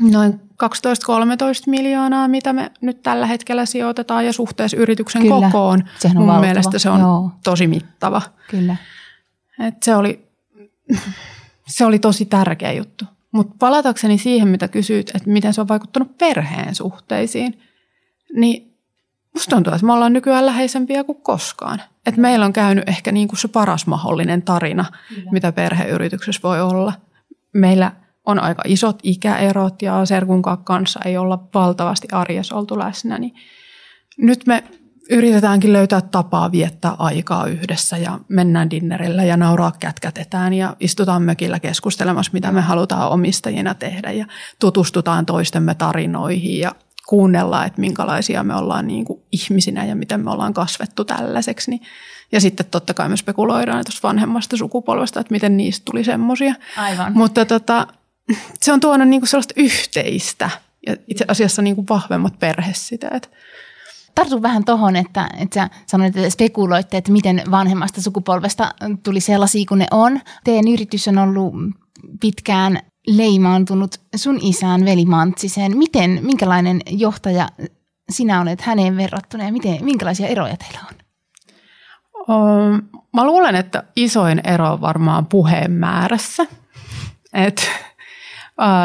noin 0.00 0.32
12-13 0.34 0.36
miljoonaa, 1.66 2.28
mitä 2.28 2.52
me 2.52 2.70
nyt 2.80 3.02
tällä 3.02 3.26
hetkellä 3.26 3.66
sijoitetaan 3.66 4.26
ja 4.26 4.32
suhteessa 4.32 4.76
yrityksen 4.76 5.22
Kyllä. 5.22 5.46
kokoon. 5.46 5.84
Sehän 5.98 6.16
on 6.16 6.20
mun 6.22 6.26
valtava. 6.26 6.46
mielestä 6.46 6.78
se 6.78 6.90
on 6.90 7.00
Joo. 7.00 7.30
tosi 7.44 7.66
mittava. 7.66 8.22
Kyllä. 8.50 8.76
Et 9.66 9.82
se, 9.82 9.96
oli, 9.96 10.28
se 11.66 11.84
oli 11.84 11.98
tosi 11.98 12.24
tärkeä 12.24 12.72
juttu. 12.72 13.04
Mutta 13.32 13.54
palatakseni 13.58 14.18
siihen, 14.18 14.48
mitä 14.48 14.68
kysyit, 14.68 15.10
että 15.14 15.30
miten 15.30 15.54
se 15.54 15.60
on 15.60 15.68
vaikuttanut 15.68 16.18
perheen 16.18 16.74
suhteisiin, 16.74 17.62
niin 18.36 18.69
Musta 19.40 19.56
tuntuu, 19.56 19.72
että 19.72 19.86
me 19.86 19.92
ollaan 19.92 20.12
nykyään 20.12 20.46
läheisempiä 20.46 21.04
kuin 21.04 21.22
koskaan. 21.22 21.82
Et 22.06 22.16
meillä 22.16 22.46
on 22.46 22.52
käynyt 22.52 22.88
ehkä 22.88 23.12
niin 23.12 23.28
kuin 23.28 23.38
se 23.38 23.48
paras 23.48 23.86
mahdollinen 23.86 24.42
tarina, 24.42 24.84
Kyllä. 25.08 25.30
mitä 25.30 25.52
perheyrityksessä 25.52 26.40
voi 26.42 26.60
olla. 26.60 26.92
Meillä 27.52 27.92
on 28.26 28.38
aika 28.42 28.62
isot 28.66 28.98
ikäerot 29.02 29.82
ja 29.82 30.04
serkun 30.04 30.42
kanssa 30.64 31.00
ei 31.04 31.16
olla 31.16 31.48
valtavasti 31.54 32.08
arjessa 32.12 32.56
oltu 32.56 32.78
läsnä. 32.78 33.18
Niin 33.18 33.34
nyt 34.18 34.46
me 34.46 34.64
yritetäänkin 35.10 35.72
löytää 35.72 36.00
tapaa 36.00 36.52
viettää 36.52 36.94
aikaa 36.98 37.46
yhdessä 37.46 37.96
ja 37.96 38.18
mennään 38.28 38.70
dinnerillä 38.70 39.24
ja 39.24 39.36
nauraa 39.36 39.72
kätkätetään 39.80 40.52
ja 40.52 40.76
istutaan 40.80 41.22
mökillä 41.22 41.60
keskustelemassa, 41.60 42.32
mitä 42.32 42.52
me 42.52 42.60
halutaan 42.60 43.10
omistajina 43.10 43.74
tehdä 43.74 44.10
ja 44.10 44.26
tutustutaan 44.58 45.26
toistemme 45.26 45.74
tarinoihin 45.74 46.58
ja 46.58 46.72
kuunnella, 47.10 47.64
että 47.64 47.80
minkälaisia 47.80 48.44
me 48.44 48.54
ollaan 48.54 48.86
niin 48.86 49.04
kuin 49.04 49.22
ihmisinä 49.32 49.84
ja 49.84 49.94
miten 49.94 50.24
me 50.24 50.30
ollaan 50.30 50.54
kasvettu 50.54 51.04
tällaiseksi. 51.04 51.70
Niin, 51.70 51.82
ja 52.32 52.40
sitten 52.40 52.66
totta 52.70 52.94
kai 52.94 53.08
me 53.08 53.16
spekuloidaan 53.16 53.84
tuosta 53.84 54.08
vanhemmasta 54.08 54.56
sukupolvesta, 54.56 55.20
että 55.20 55.32
miten 55.32 55.56
niistä 55.56 55.84
tuli 55.84 56.04
semmoisia. 56.04 56.54
Aivan. 56.76 57.12
Mutta 57.12 57.44
tota, 57.44 57.86
se 58.60 58.72
on 58.72 58.80
tuonut 58.80 59.08
niin 59.08 59.20
kuin 59.20 59.28
sellaista 59.28 59.54
yhteistä 59.56 60.50
ja 60.86 60.96
itse 61.08 61.24
asiassa 61.28 61.62
niin 61.62 61.76
kuin 61.76 61.86
vahvemmat 61.90 62.38
perhesiteet. 62.38 63.30
Tartu 64.14 64.42
vähän 64.42 64.64
tuohon, 64.64 64.96
että, 64.96 65.28
että 65.38 65.54
sä 65.54 65.68
sanoit, 65.86 66.16
että 66.16 66.30
spekuloitte, 66.30 66.96
että 66.96 67.12
miten 67.12 67.42
vanhemmasta 67.50 68.02
sukupolvesta 68.02 68.74
tuli 69.02 69.20
sellaisia 69.20 69.64
kuin 69.68 69.78
ne 69.78 69.86
on. 69.90 70.20
Teidän 70.44 70.68
yritys 70.68 71.08
on 71.08 71.18
ollut 71.18 71.54
pitkään 72.20 72.80
leimaantunut 73.16 74.00
sun 74.16 74.38
isään 74.42 74.84
veli 74.84 75.04
Mantsiseen. 75.04 75.76
Miten, 75.76 76.18
minkälainen 76.22 76.80
johtaja 76.86 77.48
sinä 78.10 78.40
olet 78.40 78.60
häneen 78.60 78.96
verrattuna 78.96 79.44
ja 79.44 79.52
miten, 79.52 79.84
minkälaisia 79.84 80.26
eroja 80.26 80.56
teillä 80.56 80.80
on? 80.88 80.94
Mä 83.14 83.26
luulen, 83.26 83.54
että 83.54 83.82
isoin 83.96 84.40
ero 84.44 84.72
on 84.72 84.80
varmaan 84.80 85.26
puheen 85.26 85.72
määrässä. 85.72 86.46
Et, 87.32 87.70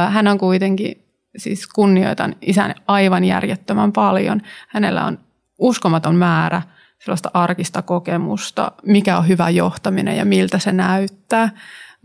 hän 0.09 0.27
on 0.27 0.37
kuitenkin, 0.37 1.05
siis 1.37 1.67
kunnioitan 1.67 2.35
isän 2.41 2.75
aivan 2.87 3.23
järjettömän 3.23 3.91
paljon. 3.91 4.41
Hänellä 4.67 5.05
on 5.05 5.19
uskomaton 5.59 6.15
määrä 6.15 6.61
sellaista 6.99 7.31
arkista 7.33 7.81
kokemusta, 7.81 8.71
mikä 8.85 9.17
on 9.17 9.27
hyvä 9.27 9.49
johtaminen 9.49 10.17
ja 10.17 10.25
miltä 10.25 10.59
se 10.59 10.71
näyttää. 10.71 11.49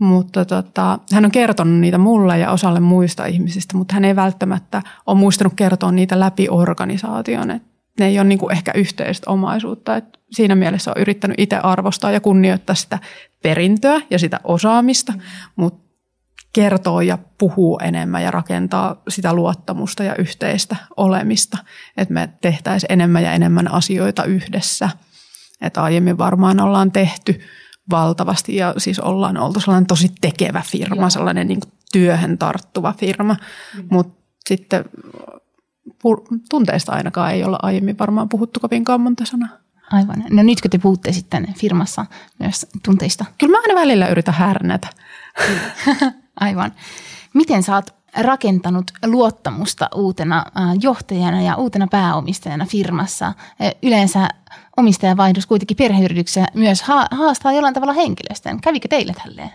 Mutta 0.01 0.45
tota, 0.45 0.99
hän 1.13 1.25
on 1.25 1.31
kertonut 1.31 1.79
niitä 1.79 1.97
mulle 1.97 2.39
ja 2.39 2.51
osalle 2.51 2.79
muista 2.79 3.25
ihmisistä, 3.25 3.77
mutta 3.77 3.93
hän 3.93 4.05
ei 4.05 4.15
välttämättä 4.15 4.81
ole 5.05 5.17
muistanut 5.17 5.53
kertoa 5.55 5.91
niitä 5.91 6.19
läpi 6.19 6.47
organisaation. 6.49 7.51
Et 7.51 7.63
ne 7.99 8.07
ei 8.07 8.19
ole 8.19 8.27
niin 8.27 8.39
kuin 8.39 8.51
ehkä 8.51 8.71
yhteistä 8.75 9.31
omaisuutta. 9.31 9.95
Et 9.95 10.19
siinä 10.31 10.55
mielessä 10.55 10.91
on 10.91 11.01
yrittänyt 11.01 11.39
itse 11.39 11.57
arvostaa 11.57 12.11
ja 12.11 12.19
kunnioittaa 12.19 12.75
sitä 12.75 12.99
perintöä 13.43 14.01
ja 14.09 14.19
sitä 14.19 14.39
osaamista, 14.43 15.13
mutta 15.55 15.91
kertoo 16.53 17.01
ja 17.01 17.17
puhuu 17.37 17.79
enemmän 17.83 18.23
ja 18.23 18.31
rakentaa 18.31 19.01
sitä 19.07 19.33
luottamusta 19.33 20.03
ja 20.03 20.15
yhteistä 20.15 20.75
olemista, 20.97 21.57
että 21.97 22.13
me 22.13 22.29
tehtäisiin 22.41 22.91
enemmän 22.91 23.23
ja 23.23 23.33
enemmän 23.33 23.71
asioita 23.71 24.23
yhdessä. 24.23 24.89
Että 25.61 25.83
aiemmin 25.83 26.17
varmaan 26.17 26.59
ollaan 26.59 26.91
tehty– 26.91 27.39
valtavasti 27.91 28.55
ja 28.55 28.73
siis 28.77 28.99
ollaan 28.99 29.37
oltu 29.37 29.59
sellainen 29.59 29.87
tosi 29.87 30.11
tekevä 30.21 30.63
firma, 30.65 31.01
Joo. 31.01 31.09
sellainen 31.09 31.47
niin 31.47 31.59
kuin 31.59 31.71
työhön 31.91 32.37
tarttuva 32.37 32.93
firma, 32.97 33.35
mm. 33.77 33.87
mutta 33.91 34.21
sitten 34.49 34.85
tunteista 36.49 36.91
ainakaan 36.91 37.31
ei 37.31 37.43
olla 37.43 37.59
aiemmin 37.61 37.99
varmaan 37.99 38.29
puhuttu 38.29 38.59
kovinkaan 38.59 39.01
monta 39.01 39.25
sanaa. 39.25 39.49
Aivan. 39.91 40.23
No 40.29 40.43
nytkö 40.43 40.69
te 40.69 40.77
puhutte 40.77 41.11
sitten 41.11 41.53
firmassa 41.57 42.05
myös 42.39 42.65
tunteista? 42.85 43.25
Kyllä 43.37 43.51
mä 43.51 43.61
aina 43.61 43.81
välillä 43.81 44.07
yritän 44.07 44.33
härnätä. 44.33 44.87
Aivan. 46.39 46.71
Miten 47.33 47.63
sä 47.63 47.75
oot 47.75 48.00
rakentanut 48.17 48.91
luottamusta 49.05 49.89
uutena 49.95 50.45
johtajana 50.81 51.41
ja 51.41 51.55
uutena 51.55 51.87
pääomistajana 51.91 52.65
firmassa? 52.65 53.33
Yleensä 53.83 54.27
omistajavaihdos 54.77 55.45
kuitenkin 55.45 55.77
perheyrityksessä 55.77 56.45
myös 56.53 56.83
haastaa 57.11 57.51
jollain 57.51 57.73
tavalla 57.73 57.93
henkilöstön. 57.93 58.61
Kävikö 58.61 58.87
teille 58.87 59.13
tälleen? 59.23 59.51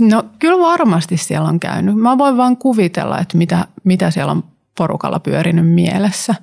No 0.00 0.24
kyllä 0.38 0.58
varmasti 0.58 1.16
siellä 1.16 1.48
on 1.48 1.60
käynyt. 1.60 1.96
Mä 1.96 2.18
voin 2.18 2.36
vaan 2.36 2.56
kuvitella, 2.56 3.18
että 3.18 3.38
mitä, 3.38 3.66
mitä 3.84 4.10
siellä 4.10 4.32
on 4.32 4.44
porukalla 4.78 5.20
pyörinyt 5.20 5.68
mielessä. 5.68 6.34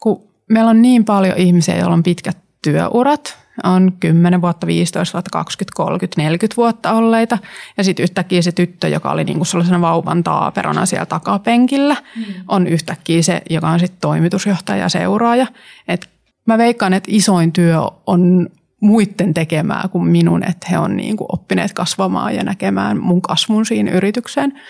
Kun 0.00 0.22
meillä 0.50 0.70
on 0.70 0.82
niin 0.82 1.04
paljon 1.04 1.36
ihmisiä, 1.36 1.76
joilla 1.76 1.94
on 1.94 2.02
pitkät 2.02 2.38
työurat 2.62 3.45
on 3.64 3.92
10 4.00 4.42
vuotta, 4.42 4.66
15 4.66 5.12
vuotta, 5.12 5.30
20, 5.32 5.76
30, 5.76 6.22
40 6.22 6.56
vuotta 6.56 6.92
olleita. 6.92 7.38
Ja 7.76 7.84
sitten 7.84 8.02
yhtäkkiä 8.02 8.42
se 8.42 8.52
tyttö, 8.52 8.88
joka 8.88 9.10
oli 9.10 9.24
niinku 9.24 9.44
sellaisena 9.44 9.80
vauvan 9.80 10.24
taaperona 10.24 10.86
siellä 10.86 11.06
takapenkillä, 11.06 11.96
mm. 12.16 12.24
on 12.48 12.66
yhtäkkiä 12.66 13.22
se, 13.22 13.42
joka 13.50 13.68
on 13.68 13.80
sitten 13.80 14.00
toimitusjohtaja 14.00 14.82
ja 14.82 14.88
seuraaja. 14.88 15.46
Et 15.88 16.10
mä 16.46 16.58
veikkaan, 16.58 16.92
että 16.92 17.10
isoin 17.12 17.52
työ 17.52 17.80
on 18.06 18.48
muiden 18.80 19.34
tekemää 19.34 19.88
kuin 19.92 20.08
minun, 20.08 20.44
että 20.44 20.66
he 20.70 20.78
on 20.78 20.96
niinku 20.96 21.26
oppineet 21.32 21.72
kasvamaan 21.72 22.34
ja 22.34 22.44
näkemään 22.44 23.00
mun 23.00 23.22
kasvun 23.22 23.66
siinä 23.66 23.90
yritykseen. 23.90 24.60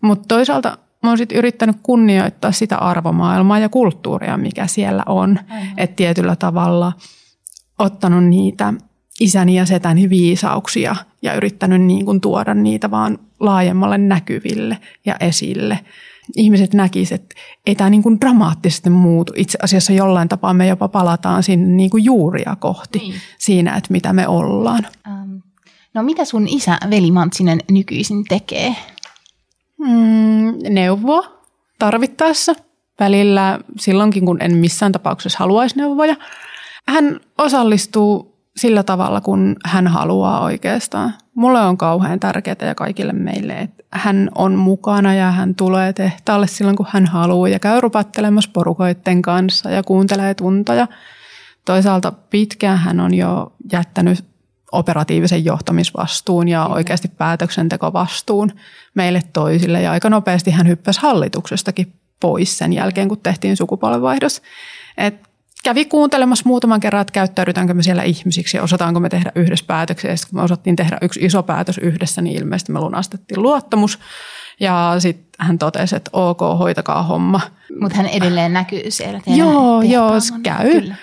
Mutta 0.00 0.28
toisaalta 0.28 0.78
mä 1.02 1.10
oon 1.10 1.18
sit 1.18 1.32
yrittänyt 1.32 1.76
kunnioittaa 1.82 2.52
sitä 2.52 2.76
arvomaailmaa 2.76 3.58
ja 3.58 3.68
kulttuuria, 3.68 4.36
mikä 4.36 4.66
siellä 4.66 5.02
on. 5.06 5.38
Että 5.76 5.96
tietyllä 5.96 6.36
tavalla 6.36 6.92
ottanut 7.78 8.24
niitä 8.24 8.74
isäni 9.20 9.54
ja 9.54 9.66
setäni 9.66 10.10
viisauksia 10.10 10.96
ja 11.22 11.34
yrittänyt 11.34 11.82
niin 11.82 12.04
kuin 12.04 12.20
tuoda 12.20 12.54
niitä 12.54 12.90
vaan 12.90 13.18
laajemmalle 13.40 13.98
näkyville 13.98 14.78
ja 15.06 15.16
esille. 15.20 15.80
Ihmiset 16.36 16.74
näkisivät, 16.74 17.20
että 17.20 17.34
ei 17.66 17.74
tämä 17.74 17.90
niin 17.90 18.02
kuin 18.02 18.20
dramaattisesti 18.20 18.90
muutu. 18.90 19.32
Itse 19.36 19.58
asiassa 19.62 19.92
jollain 19.92 20.28
tapaa 20.28 20.54
me 20.54 20.66
jopa 20.66 20.88
palataan 20.88 21.42
sinne 21.42 21.66
niin 21.66 21.90
kuin 21.90 22.04
juuria 22.04 22.56
kohti 22.56 22.98
niin. 22.98 23.14
siinä, 23.38 23.76
että 23.76 23.92
mitä 23.92 24.12
me 24.12 24.28
ollaan. 24.28 24.86
Um, 25.08 25.42
no 25.94 26.02
mitä 26.02 26.24
sun 26.24 26.48
isä 26.48 26.78
Veli 26.90 27.10
Mantsinen 27.10 27.60
nykyisin 27.70 28.24
tekee? 28.24 28.76
Mm, 29.78 30.54
neuvo 30.68 31.24
tarvittaessa. 31.78 32.54
Välillä 33.00 33.58
silloinkin, 33.78 34.26
kun 34.26 34.42
en 34.42 34.56
missään 34.56 34.92
tapauksessa 34.92 35.38
haluaisi 35.38 35.76
neuvoja. 35.76 36.16
Hän 36.88 37.20
osallistuu 37.38 38.38
sillä 38.56 38.82
tavalla, 38.82 39.20
kun 39.20 39.56
hän 39.64 39.86
haluaa 39.86 40.40
oikeastaan. 40.40 41.14
Mulle 41.34 41.60
on 41.60 41.78
kauhean 41.78 42.20
tärkeää 42.20 42.56
ja 42.60 42.74
kaikille 42.74 43.12
meille, 43.12 43.58
että 43.58 43.84
hän 43.92 44.30
on 44.34 44.54
mukana 44.54 45.14
ja 45.14 45.30
hän 45.30 45.54
tulee 45.54 45.92
tehtaalle 45.92 46.46
silloin, 46.46 46.76
kun 46.76 46.86
hän 46.90 47.06
haluaa 47.06 47.48
ja 47.48 47.58
käy 47.58 47.80
rupattelemassa 47.80 48.50
porukoiden 48.52 49.22
kanssa 49.22 49.70
ja 49.70 49.82
kuuntelee 49.82 50.34
tuntoja. 50.34 50.88
Toisaalta 51.64 52.12
pitkään 52.12 52.78
hän 52.78 53.00
on 53.00 53.14
jo 53.14 53.52
jättänyt 53.72 54.24
operatiivisen 54.72 55.44
johtamisvastuun 55.44 56.48
ja 56.48 56.66
oikeasti 56.66 57.08
päätöksentekovastuun 57.08 58.52
meille 58.94 59.22
toisille. 59.32 59.82
Ja 59.82 59.90
aika 59.90 60.10
nopeasti 60.10 60.50
hän 60.50 60.68
hyppäsi 60.68 61.00
hallituksestakin 61.00 61.92
pois 62.20 62.58
sen 62.58 62.72
jälkeen, 62.72 63.08
kun 63.08 63.20
tehtiin 63.20 63.56
sukupolvenvaihdos. 63.56 64.42
Et 64.96 65.27
kävi 65.64 65.84
kuuntelemassa 65.84 66.42
muutaman 66.46 66.80
kerran, 66.80 67.00
että 67.00 67.12
käyttäydytäänkö 67.12 67.74
me 67.74 67.82
siellä 67.82 68.02
ihmisiksi 68.02 68.56
ja 68.56 68.62
osataanko 68.62 69.00
me 69.00 69.08
tehdä 69.08 69.32
yhdessä 69.34 69.64
päätöksiä. 69.66 70.10
Ja 70.10 70.16
sitten 70.16 70.30
kun 70.30 70.38
me 70.40 70.44
osattiin 70.44 70.76
tehdä 70.76 70.98
yksi 71.02 71.24
iso 71.24 71.42
päätös 71.42 71.78
yhdessä, 71.78 72.22
niin 72.22 72.36
ilmeisesti 72.36 72.72
me 72.72 72.80
lunastettiin 72.80 73.42
luottamus. 73.42 73.98
Ja 74.60 74.94
sitten 74.98 75.46
hän 75.46 75.58
totesi, 75.58 75.96
että 75.96 76.10
ok, 76.12 76.40
hoitakaa 76.58 77.02
homma. 77.02 77.40
Mutta 77.80 77.96
hän 77.96 78.06
edelleen 78.06 78.52
näkyy 78.52 78.90
siellä 78.90 79.20
Joo, 79.26 79.82
joo, 79.82 80.12
käy. 80.42 80.70
Kyllä 80.70 80.94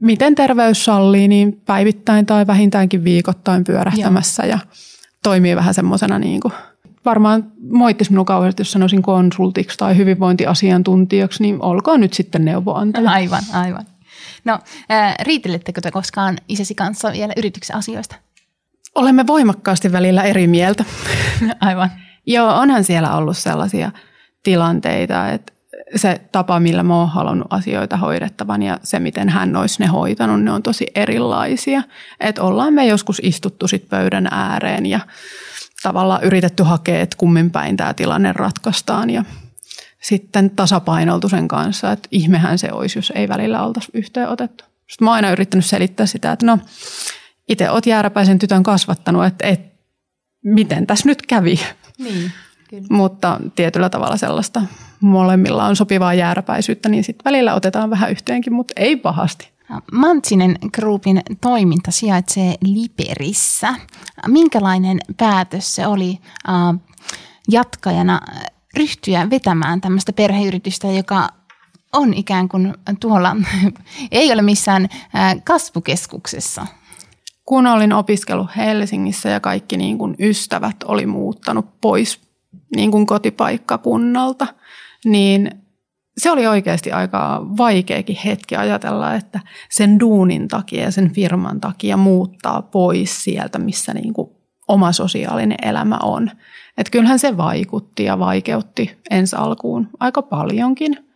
miten 0.00 0.34
terveys 0.34 0.84
sallii, 0.84 1.28
niin 1.28 1.60
päivittäin 1.66 2.26
tai 2.26 2.46
vähintäänkin 2.46 3.04
viikoittain 3.04 3.64
pyörähtämässä 3.64 4.42
Joo. 4.42 4.50
ja 4.50 4.58
toimii 5.22 5.56
vähän 5.56 5.74
semmoisena 5.74 6.18
niin 6.18 6.40
kuin, 6.40 6.52
varmaan 7.04 7.52
moittisi 7.70 8.10
minun 8.10 8.26
kauheasti, 8.26 8.60
jos 8.60 8.72
sanoisin 8.72 9.02
konsultiksi 9.02 9.78
tai 9.78 9.96
hyvinvointiasiantuntijaksi, 9.96 11.42
niin 11.42 11.62
olkoon 11.62 12.00
nyt 12.00 12.14
sitten 12.14 12.44
neuvoantaja. 12.44 13.10
Aivan, 13.10 13.42
aivan. 13.52 13.86
No, 14.48 14.58
äh, 14.90 15.14
riitelettekö 15.20 15.80
te 15.80 15.90
koskaan 15.90 16.36
isäsi 16.48 16.74
kanssa 16.74 17.12
vielä 17.12 17.32
yrityksen 17.36 17.76
asioista? 17.76 18.16
Olemme 18.94 19.26
voimakkaasti 19.26 19.92
välillä 19.92 20.22
eri 20.22 20.46
mieltä. 20.46 20.84
Aivan. 21.60 21.90
Joo, 22.26 22.54
onhan 22.54 22.84
siellä 22.84 23.16
ollut 23.16 23.36
sellaisia 23.36 23.90
tilanteita, 24.42 25.28
että 25.28 25.52
se 25.96 26.20
tapa, 26.32 26.60
millä 26.60 26.82
mä 26.82 26.96
oon 26.96 27.08
halunnut 27.08 27.46
asioita 27.50 27.96
hoidettavan 27.96 28.62
ja 28.62 28.78
se, 28.82 28.98
miten 28.98 29.28
hän 29.28 29.56
olisi 29.56 29.82
ne 29.82 29.86
hoitanut, 29.86 30.42
ne 30.42 30.52
on 30.52 30.62
tosi 30.62 30.86
erilaisia. 30.94 31.82
Että 32.20 32.42
ollaan 32.42 32.74
me 32.74 32.86
joskus 32.86 33.20
istuttu 33.24 33.68
sit 33.68 33.88
pöydän 33.88 34.28
ääreen 34.30 34.86
ja 34.86 35.00
tavallaan 35.82 36.24
yritetty 36.24 36.62
hakea, 36.62 37.00
että 37.00 37.16
kummin 37.16 37.50
päin 37.50 37.76
tämä 37.76 37.94
tilanne 37.94 38.32
ratkaistaan 38.32 39.10
ja 39.10 39.24
sitten 40.02 40.50
tasapainoltu 40.50 41.28
sen 41.28 41.48
kanssa, 41.48 41.92
että 41.92 42.08
ihmehän 42.10 42.58
se 42.58 42.72
olisi, 42.72 42.98
jos 42.98 43.12
ei 43.14 43.28
välillä 43.28 43.64
oltaisi 43.64 43.90
yhteen 43.94 44.28
otettu. 44.28 44.64
Sitten 44.64 45.04
mä 45.04 45.10
oon 45.10 45.16
aina 45.16 45.30
yrittänyt 45.30 45.66
selittää 45.66 46.06
sitä, 46.06 46.32
että 46.32 46.46
no 46.46 46.58
itse 47.48 47.70
oot 47.70 47.86
jääräpäisen 47.86 48.38
tytön 48.38 48.62
kasvattanut, 48.62 49.24
että, 49.24 49.46
että 49.46 49.78
miten 50.44 50.86
tässä 50.86 51.08
nyt 51.08 51.22
kävi. 51.22 51.60
Niin, 51.98 52.32
kyllä. 52.70 52.86
Mutta 52.90 53.40
tietyllä 53.54 53.90
tavalla 53.90 54.16
sellaista 54.16 54.62
molemmilla 55.00 55.66
on 55.66 55.76
sopivaa 55.76 56.14
jääräpäisyyttä, 56.14 56.88
niin 56.88 57.04
sitten 57.04 57.24
välillä 57.24 57.54
otetaan 57.54 57.90
vähän 57.90 58.10
yhteenkin, 58.10 58.52
mutta 58.52 58.74
ei 58.76 58.96
pahasti. 58.96 59.48
Mantsinen 59.92 60.58
Groupin 60.72 61.22
toiminta 61.40 61.90
sijaitsee 61.90 62.54
Liberissä. 62.60 63.74
Minkälainen 64.26 64.98
päätös 65.16 65.74
se 65.74 65.86
oli 65.86 66.18
äh, 66.48 66.80
jatkajana 67.48 68.20
ryhtyä 68.76 69.30
vetämään 69.30 69.80
tämmöistä 69.80 70.12
perheyritystä, 70.12 70.86
joka 70.86 71.28
on 71.92 72.14
ikään 72.14 72.48
kuin 72.48 72.74
tuolla, 73.00 73.36
ei 74.10 74.32
ole 74.32 74.42
missään 74.42 74.88
kasvukeskuksessa? 75.44 76.66
Kun 77.44 77.66
olin 77.66 77.92
opiskellut 77.92 78.56
Helsingissä 78.56 79.28
ja 79.28 79.40
kaikki 79.40 79.76
niin 79.76 79.98
kuin 79.98 80.16
ystävät 80.20 80.76
oli 80.84 81.06
muuttanut 81.06 81.80
pois 81.80 82.20
niin 82.76 82.90
kuin 82.90 83.06
kotipaikkakunnalta– 83.06 84.46
niin 85.04 85.50
se 86.18 86.30
oli 86.30 86.46
oikeasti 86.46 86.92
aika 86.92 87.46
vaikeakin 87.58 88.16
hetki 88.24 88.56
ajatella, 88.56 89.14
että 89.14 89.40
sen 89.70 90.00
duunin 90.00 90.48
takia 90.48 90.82
ja 90.82 90.90
sen 90.90 91.12
firman 91.12 91.60
takia 91.60 91.96
muuttaa 91.96 92.62
pois 92.62 93.24
sieltä, 93.24 93.58
missä 93.58 93.94
niin 93.94 94.14
kuin 94.14 94.27
oma 94.68 94.92
sosiaalinen 94.92 95.58
elämä 95.62 95.98
on. 96.02 96.30
Että 96.78 96.90
kyllähän 96.90 97.18
se 97.18 97.36
vaikutti 97.36 98.04
ja 98.04 98.18
vaikeutti 98.18 98.98
ensi 99.10 99.36
alkuun 99.36 99.88
aika 100.00 100.22
paljonkin. 100.22 101.08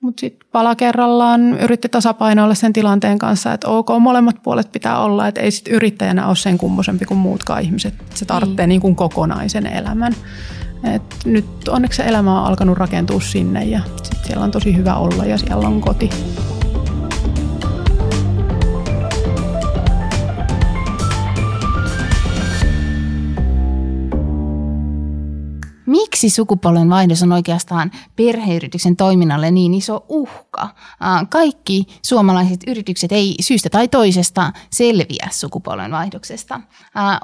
Mutta 0.00 0.20
sitten 0.20 0.48
pala 0.52 0.74
kerrallaan 0.74 1.58
yritti 1.60 1.88
tasapainoilla 1.88 2.54
sen 2.54 2.72
tilanteen 2.72 3.18
kanssa, 3.18 3.52
että 3.52 3.68
ok, 3.68 3.88
molemmat 4.00 4.42
puolet 4.42 4.72
pitää 4.72 4.98
olla, 4.98 5.28
että 5.28 5.40
ei 5.40 5.50
sitten 5.50 5.74
yrittäjänä 5.74 6.26
ole 6.26 6.36
sen 6.36 6.58
kummosempi 6.58 7.04
kuin 7.04 7.18
muutkaan 7.18 7.62
ihmiset. 7.62 7.94
Se 8.14 8.24
tarvitsee 8.24 8.66
niin. 8.66 8.68
niin 8.68 8.80
kuin 8.80 8.96
kokonaisen 8.96 9.66
elämän. 9.66 10.14
Et 10.94 11.02
nyt 11.24 11.68
onneksi 11.68 11.96
se 11.96 12.02
elämä 12.02 12.40
on 12.40 12.46
alkanut 12.46 12.78
rakentua 12.78 13.20
sinne 13.20 13.64
ja 13.64 13.80
sit 14.02 14.24
siellä 14.24 14.44
on 14.44 14.50
tosi 14.50 14.76
hyvä 14.76 14.94
olla 14.94 15.24
ja 15.24 15.38
siellä 15.38 15.66
on 15.66 15.80
koti. 15.80 16.10
Miksi 26.22 26.36
sukupolven 26.36 26.90
vaihdos 26.90 27.22
on 27.22 27.32
oikeastaan 27.32 27.90
perheyrityksen 28.16 28.96
toiminnalle 28.96 29.50
niin 29.50 29.74
iso 29.74 30.04
uhka? 30.08 30.68
Kaikki 31.28 31.86
suomalaiset 32.02 32.60
yritykset 32.66 33.12
ei 33.12 33.34
syystä 33.40 33.70
tai 33.70 33.88
toisesta 33.88 34.52
selviä 34.70 35.28
sukupolven 35.30 35.90
vaihdoksesta. 35.90 36.60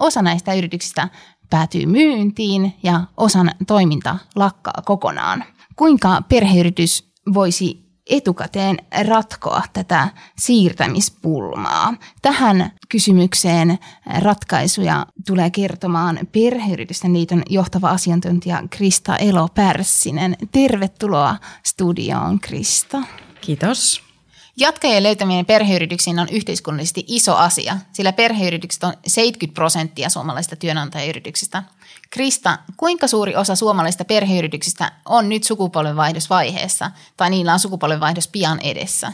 Osa 0.01 0.23
näistä 0.23 0.55
yrityksistä 0.55 1.09
päätyy 1.51 1.87
myyntiin 1.87 2.75
ja 2.83 3.01
osan 3.17 3.51
toiminta 3.67 4.19
lakkaa 4.37 4.83
kokonaan. 4.85 5.45
Kuinka 5.77 6.23
perheyritys 6.29 7.13
voisi 7.35 7.88
etukäteen 8.09 8.77
ratkoa 9.07 9.63
tätä 9.73 10.09
siirtämispulmaa? 10.39 11.95
Tähän 12.23 12.73
kysymykseen 12.89 13.79
ratkaisuja 14.21 15.07
tulee 15.27 15.51
kertomaan 15.51 16.19
Perheyritysten 16.33 17.13
liiton 17.13 17.43
johtava 17.51 17.91
asiantuntija 17.91 18.63
Krista 18.71 19.17
Elo-Pärssinen. 19.17 20.37
Tervetuloa 20.53 21.37
studioon, 21.65 22.41
Krista. 22.41 23.03
Kiitos. 23.41 24.09
Jatkajien 24.57 25.03
löytäminen 25.03 25.47
perheyrityksiin 25.47 26.19
on 26.19 26.29
yhteiskunnallisesti 26.29 27.05
iso 27.07 27.37
asia, 27.37 27.77
sillä 27.93 28.13
perheyritykset 28.13 28.85
on 28.85 28.93
70 29.07 29.55
prosenttia 29.55 30.09
suomalaisista 30.09 30.57
työnantajayrityksistä. 30.57 31.63
Krista, 32.11 32.59
kuinka 32.77 33.07
suuri 33.07 33.37
osa 33.37 33.55
suomalaisista 33.55 34.05
perheyrityksistä 34.05 34.93
on 35.05 35.29
nyt 35.29 35.45
sukupolvenvaihdosvaiheessa 35.45 36.91
tai 37.17 37.31
niillä 37.31 37.53
on 37.53 37.61
sukupolvenvaihdos 37.61 38.29
pian 38.29 38.61
edessä? 38.61 39.13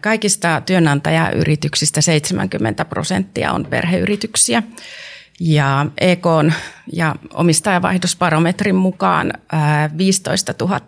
Kaikista 0.00 0.62
työnantajayrityksistä 0.66 2.00
70 2.00 2.84
prosenttia 2.84 3.52
on 3.52 3.66
perheyrityksiä. 3.70 4.62
Ja 5.40 5.86
EK 5.98 6.24
ja 6.92 7.14
omistajavaihdosbarometrin 7.34 8.74
mukaan 8.74 9.32
15 9.98 10.54
000 10.60 10.80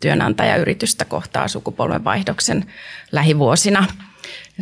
työnantajayritystä 0.00 1.04
kohtaa 1.04 1.48
sukupolvenvaihdoksen 1.48 2.66
lähivuosina. 3.12 3.86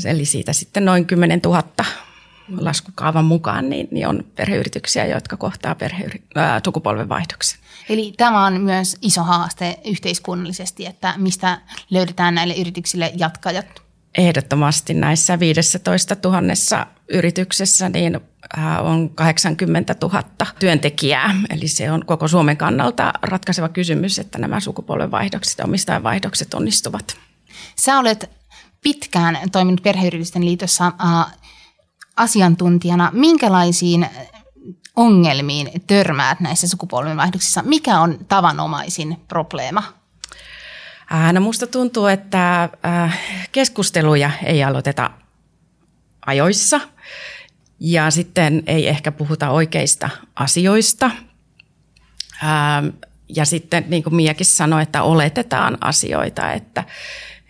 Eli 0.05 0.25
siitä 0.25 0.53
sitten 0.53 0.85
noin 0.85 1.07
10 1.07 1.41
000 1.45 1.63
laskukaavan 2.57 3.25
mukaan 3.25 3.71
niin, 3.71 3.89
niin 3.91 4.09
on 4.09 4.25
perheyrityksiä, 4.37 5.07
jotka 5.07 5.37
kohtaa 5.37 5.75
perhe, 5.75 6.11
ää, 6.35 6.61
sukupolvenvaihdoksen. 6.65 7.61
Eli 7.89 8.15
tämä 8.17 8.47
on 8.47 8.61
myös 8.61 8.97
iso 9.03 9.23
haaste 9.23 9.79
yhteiskunnallisesti, 9.85 10.87
että 10.87 11.15
mistä 11.17 11.61
löydetään 11.91 12.35
näille 12.35 12.55
yrityksille 12.55 13.13
jatkajat? 13.17 13.83
Ehdottomasti 14.19 14.95
näissä 14.95 15.39
15 15.39 16.17
000 16.25 16.87
yrityksessä 17.09 17.89
niin 17.89 18.21
on 18.83 19.11
80 19.11 19.95
000 20.03 20.23
työntekijää. 20.59 21.35
Eli 21.51 21.69
se 21.69 21.93
on 21.93 22.07
koko 22.07 22.29
Suomen 22.29 22.57
kannalta 22.57 23.13
ratkaiseva 23.23 23.69
kysymys, 23.69 24.19
että 24.19 24.39
nämä 24.39 24.61
sukupolvenvaihdokset 24.61 25.59
ja 25.59 25.65
omistajavaihdokset 25.65 26.55
onnistuvat. 26.55 27.17
Sä 27.77 27.99
olet 27.99 28.31
pitkään 28.83 29.39
toiminut 29.53 29.83
perheyritysten 29.83 30.45
liitossa 30.45 30.87
äh, 30.87 31.39
asiantuntijana. 32.19 33.11
Minkälaisiin 33.15 34.07
ongelmiin 34.97 35.71
törmäät 35.87 36.41
näissä 36.41 36.69
sukupolvenvaihdoksissa? 36.69 37.63
Mikä 37.63 38.01
on 38.01 38.19
tavanomaisin 38.29 39.17
probleema? 39.29 39.83
Äh, 41.13 41.33
no 41.33 41.41
musta 41.41 41.67
tuntuu, 41.67 42.07
että 42.07 42.63
äh, 42.63 43.19
keskusteluja 43.53 44.31
ei 44.45 44.65
aloiteta 44.65 45.11
ajoissa 46.27 46.81
ja 47.81 48.11
sitten 48.11 48.63
ei 48.67 48.89
ehkä 48.89 49.13
puhuta 49.13 49.51
oikeista 49.51 50.11
asioista. 50.35 51.11
Ähm, 52.45 52.87
ja 53.29 53.45
sitten 53.45 53.85
niin 53.89 54.03
kuin 54.03 54.15
Miakin 54.15 54.47
sanoi, 54.47 54.83
että 54.83 55.03
oletetaan 55.03 55.79
asioita, 55.81 56.53
että, 56.53 56.85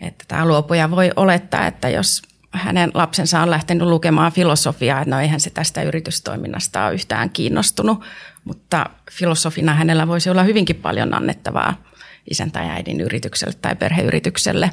että 0.01 0.25
tämä 0.27 0.45
luopuja 0.45 0.91
voi 0.91 1.11
olettaa, 1.15 1.67
että 1.67 1.89
jos 1.89 2.21
hänen 2.51 2.91
lapsensa 2.93 3.41
on 3.41 3.49
lähtenyt 3.49 3.87
lukemaan 3.87 4.31
filosofiaa, 4.31 5.01
että 5.01 5.15
no 5.15 5.21
eihän 5.21 5.39
se 5.39 5.49
tästä 5.49 5.83
yritystoiminnasta 5.83 6.85
ole 6.85 6.93
yhtään 6.93 7.29
kiinnostunut, 7.29 8.03
mutta 8.43 8.89
filosofina 9.11 9.73
hänellä 9.73 10.07
voisi 10.07 10.29
olla 10.29 10.43
hyvinkin 10.43 10.75
paljon 10.75 11.13
annettavaa 11.13 11.83
isän 12.29 12.51
tai 12.51 12.69
äidin 12.69 13.01
yritykselle 13.01 13.53
tai 13.61 13.75
perheyritykselle. 13.75 14.71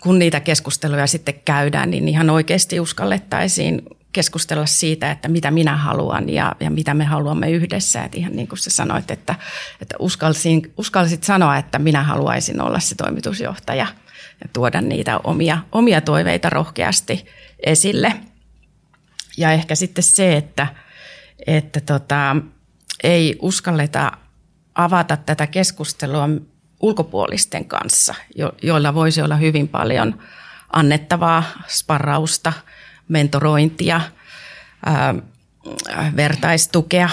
Kun 0.00 0.18
niitä 0.18 0.40
keskusteluja 0.40 1.06
sitten 1.06 1.34
käydään, 1.44 1.90
niin 1.90 2.08
ihan 2.08 2.30
oikeasti 2.30 2.80
uskallettaisiin 2.80 3.82
keskustella 4.12 4.66
siitä, 4.66 5.10
että 5.10 5.28
mitä 5.28 5.50
minä 5.50 5.76
haluan 5.76 6.28
ja, 6.28 6.56
ja 6.60 6.70
mitä 6.70 6.94
me 6.94 7.04
haluamme 7.04 7.50
yhdessä. 7.50 8.04
Että 8.04 8.18
ihan 8.18 8.36
niin 8.36 8.48
kuin 8.48 8.58
sä 8.58 8.70
sanoit, 8.70 9.10
että, 9.10 9.34
että 9.80 9.96
uskalsin, 9.98 10.72
uskallisit 10.76 11.24
sanoa, 11.24 11.56
että 11.56 11.78
minä 11.78 12.02
haluaisin 12.02 12.60
olla 12.60 12.80
se 12.80 12.94
toimitusjohtaja 12.94 13.86
ja 14.40 14.48
tuoda 14.52 14.80
niitä 14.80 15.18
omia, 15.24 15.58
omia 15.72 16.00
toiveita 16.00 16.50
rohkeasti 16.50 17.26
esille. 17.66 18.12
Ja 19.36 19.52
ehkä 19.52 19.74
sitten 19.74 20.04
se, 20.04 20.36
että, 20.36 20.66
että 21.46 21.80
tota, 21.80 22.36
ei 23.02 23.38
uskalleta 23.42 24.12
avata 24.74 25.16
tätä 25.16 25.46
keskustelua 25.46 26.28
ulkopuolisten 26.80 27.64
kanssa, 27.64 28.14
jo, 28.36 28.52
joilla 28.62 28.94
voisi 28.94 29.22
olla 29.22 29.36
hyvin 29.36 29.68
paljon 29.68 30.18
annettavaa 30.72 31.44
sparrausta, 31.68 32.52
mentorointia, 33.08 34.00
ää, 34.86 35.14
vertaistukea, 36.16 37.08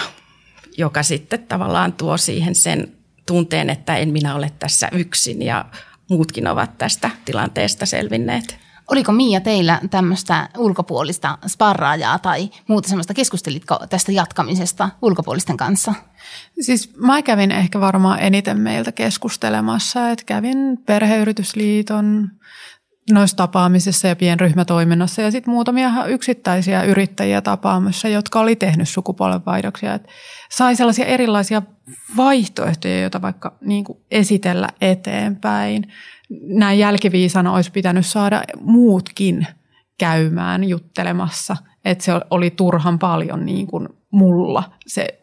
joka 0.77 1.03
sitten 1.03 1.47
tavallaan 1.47 1.93
tuo 1.93 2.17
siihen 2.17 2.55
sen 2.55 2.93
tunteen, 3.25 3.69
että 3.69 3.97
en 3.97 4.09
minä 4.09 4.35
ole 4.35 4.51
tässä 4.59 4.89
yksin 4.91 5.41
ja 5.41 5.65
muutkin 6.11 6.47
ovat 6.47 6.77
tästä 6.77 7.09
tilanteesta 7.25 7.85
selvinneet. 7.85 8.57
Oliko 8.91 9.11
Miia 9.11 9.41
teillä 9.41 9.79
tämmöistä 9.89 10.49
ulkopuolista 10.57 11.37
sparraajaa 11.47 12.19
tai 12.19 12.49
muuta 12.67 12.89
semmoista, 12.89 13.13
keskustelitko 13.13 13.79
tästä 13.89 14.11
jatkamisesta 14.11 14.89
ulkopuolisten 15.01 15.57
kanssa? 15.57 15.93
Siis 16.61 16.93
mä 16.97 17.21
kävin 17.21 17.51
ehkä 17.51 17.79
varmaan 17.81 18.19
eniten 18.19 18.59
meiltä 18.59 18.91
keskustelemassa, 18.91 20.09
että 20.09 20.25
kävin 20.25 20.77
perheyritysliiton 20.85 22.31
noissa 23.11 23.37
tapaamisissa 23.37 24.07
ja 24.07 24.15
pienryhmätoiminnassa 24.15 25.21
ja 25.21 25.31
sitten 25.31 25.53
muutamia 25.53 26.05
yksittäisiä 26.07 26.83
yrittäjiä 26.83 27.41
tapaamassa, 27.41 28.07
jotka 28.07 28.39
oli 28.39 28.55
tehnyt 28.55 28.89
sukupolvenvaihdoksia. 28.89 29.93
Et 29.93 30.07
sai 30.51 30.75
sellaisia 30.75 31.05
erilaisia 31.05 31.61
vaihtoehtoja, 32.17 33.01
joita 33.01 33.21
vaikka 33.21 33.57
niin 33.61 33.85
esitellä 34.11 34.69
eteenpäin. 34.81 35.91
Näin 36.47 36.79
jälkiviisana 36.79 37.53
olisi 37.53 37.71
pitänyt 37.71 38.05
saada 38.05 38.43
muutkin 38.61 39.47
käymään 39.99 40.63
juttelemassa, 40.63 41.57
että 41.85 42.03
se 42.03 42.11
oli 42.29 42.49
turhan 42.49 42.99
paljon 42.99 43.45
niin 43.45 43.67
kuin 43.67 43.89
mulla 44.11 44.63
se 44.87 45.20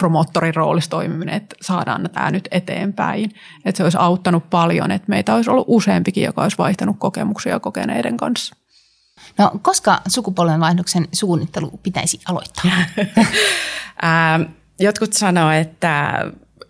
promottorin 0.00 0.54
roolissa 0.54 0.90
toimiminen, 0.90 1.34
että 1.34 1.56
saadaan 1.62 2.10
tämä 2.12 2.30
nyt 2.30 2.48
eteenpäin. 2.50 3.30
Että 3.64 3.76
se 3.76 3.84
olisi 3.84 3.98
auttanut 4.00 4.50
paljon, 4.50 4.90
että 4.90 5.08
meitä 5.08 5.34
olisi 5.34 5.50
ollut 5.50 5.64
useampikin, 5.68 6.24
joka 6.24 6.42
olisi 6.42 6.58
vaihtanut 6.58 6.96
kokemuksia 6.98 7.60
kokeneiden 7.60 8.16
kanssa. 8.16 8.56
No, 9.38 9.50
koska 9.62 10.00
sukupolvenvaihdoksen 10.08 11.08
suunnittelu 11.12 11.80
pitäisi 11.82 12.20
aloittaa? 12.28 12.70
Jotkut 14.80 15.12
sanoo, 15.12 15.50
että, 15.50 16.24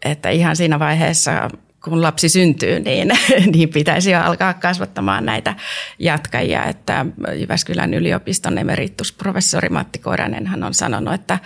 että 0.04 0.28
ihan 0.28 0.56
siinä 0.56 0.78
vaiheessa, 0.78 1.50
kun 1.84 2.02
lapsi 2.02 2.28
syntyy, 2.28 2.80
niin, 2.80 3.10
niin 3.54 3.68
pitäisi 3.68 4.10
jo 4.10 4.20
alkaa 4.20 4.54
kasvattamaan 4.54 5.26
näitä 5.26 5.54
jatkajia. 5.98 6.64
Että 6.64 7.06
Jyväskylän 7.34 7.94
yliopiston 7.94 8.58
emeritusprofessori 8.58 9.68
Matti 9.68 9.98
Koiranen 9.98 10.46
hän 10.46 10.64
on 10.64 10.74
sanonut, 10.74 11.14
että 11.14 11.38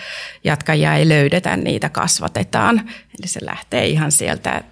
jatkajia 0.45 0.95
ei 0.95 1.09
löydetä, 1.09 1.57
niitä 1.57 1.89
kasvatetaan. 1.89 2.91
Eli 3.19 3.27
se 3.27 3.41
lähtee 3.43 3.87
ihan 3.87 4.13
sieltä, 4.13 4.65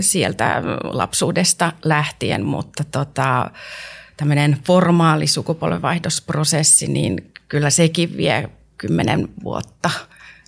sieltä 0.00 0.62
lapsuudesta 0.82 1.72
lähtien, 1.84 2.44
mutta 2.44 2.84
tota, 2.84 3.50
tämmöinen 4.16 4.58
formaali 4.64 5.26
sukupolvenvaihdosprosessi, 5.26 6.86
niin 6.86 7.32
kyllä 7.48 7.70
sekin 7.70 8.16
vie 8.16 8.50
kymmenen 8.78 9.28
vuotta– 9.44 9.90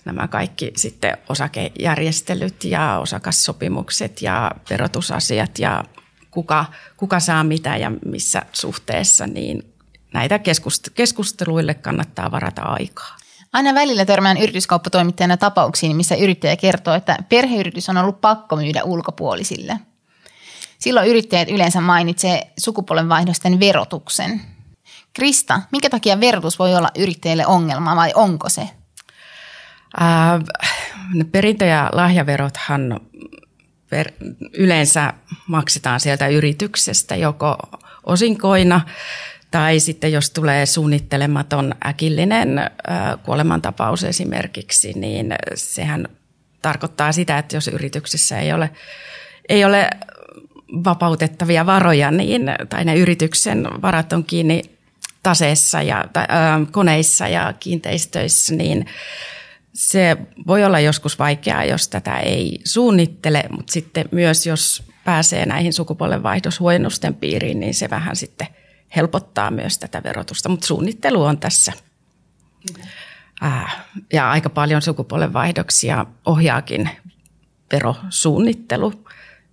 nämä 0.04 0.28
kaikki 0.28 0.72
sitten 0.76 1.18
osakejärjestelyt 1.28 2.64
ja 2.64 2.98
osakassopimukset 2.98 4.22
ja 4.22 4.50
verotusasiat 4.70 5.58
ja 5.58 5.84
kuka, 6.30 6.64
kuka 6.96 7.20
saa 7.20 7.44
mitä 7.44 7.76
ja 7.76 7.92
missä 8.04 8.42
suhteessa, 8.52 9.26
niin 9.26 9.74
näitä 10.12 10.40
keskusteluille 10.94 11.74
kannattaa 11.74 12.30
varata 12.30 12.62
aikaa. 12.62 13.16
Aina 13.52 13.74
välillä 13.74 14.04
törmään 14.04 14.36
yrityskauppatoimittajana 14.36 15.36
tapauksiin, 15.36 15.96
missä 15.96 16.14
yrittäjä 16.14 16.56
kertoo, 16.56 16.94
että 16.94 17.18
perheyritys 17.28 17.88
on 17.88 17.96
ollut 17.96 18.20
pakko 18.20 18.56
myydä 18.56 18.84
ulkopuolisille. 18.84 19.80
Silloin 20.78 21.08
yrittäjät 21.08 21.48
yleensä 21.50 21.80
mainitsee 21.80 22.52
sukupuolenvaihdosten 22.58 23.60
verotuksen. 23.60 24.40
Krista, 25.12 25.60
minkä 25.72 25.90
takia 25.90 26.20
verotus 26.20 26.58
voi 26.58 26.74
olla 26.74 26.90
yrittäjille 26.98 27.46
ongelma 27.46 27.96
vai 27.96 28.12
onko 28.14 28.48
se? 28.48 28.68
Perintö- 31.33 31.64
ja 31.64 31.90
lahjaverothan 31.92 33.00
yleensä 34.53 35.12
maksetaan 35.46 36.00
sieltä 36.00 36.29
yrityksestä 36.29 37.16
joko 37.16 37.59
osinkoina 38.07 38.81
tai 39.50 39.81
sitten 39.81 40.12
jos 40.12 40.31
tulee 40.31 40.66
suunnittelematon 40.66 41.74
äkillinen 41.87 42.70
kuolemantapaus 43.22 44.05
esimerkiksi, 44.05 44.92
niin 44.92 45.35
sehän 45.55 46.09
tarkoittaa 46.62 47.12
sitä, 47.12 47.38
että 47.38 47.57
jos 47.57 47.68
yrityksessä 47.68 48.38
ei 48.38 48.53
ole, 48.53 48.70
ei 49.48 49.64
ole 49.64 49.90
vapautettavia 50.85 51.66
varoja, 51.66 52.11
niin, 52.11 52.42
tai 52.68 52.85
ne 52.85 52.96
yrityksen 52.96 53.68
varat 53.83 54.12
on 54.12 54.24
kiinni 54.24 54.62
taseessa 55.22 55.83
ja 55.83 56.05
tai, 56.12 56.22
äh, 56.31 56.66
koneissa 56.70 57.29
ja 57.29 57.55
kiinteistöissä, 57.61 58.55
niin 58.55 58.87
se 59.72 60.16
voi 60.46 60.64
olla 60.64 60.80
joskus 60.80 61.18
vaikeaa, 61.18 61.64
jos 61.64 61.88
tätä 61.88 62.18
ei 62.18 62.61
suunnittele, 62.64 63.44
mutta 63.50 63.72
sitten 63.72 64.09
myös 64.11 64.46
jos 64.46 64.83
pääsee 65.04 65.46
näihin 65.46 65.72
sukupolvenvaihdoshuojennusten 65.72 67.14
piiriin, 67.14 67.61
niin 67.61 67.74
se 67.74 67.90
vähän 67.90 68.16
sitten 68.16 68.46
helpottaa 68.96 69.50
myös 69.50 69.78
tätä 69.78 70.02
verotusta. 70.02 70.48
Mutta 70.48 70.66
suunnittelu 70.66 71.22
on 71.22 71.38
tässä. 71.38 71.72
Äh, 73.42 73.76
ja 74.12 74.30
aika 74.30 74.50
paljon 74.50 74.83
sukupolvenvaihdoksia 74.83 76.06
ohjaakin 76.26 76.90
verosuunnittelu, 77.72 79.04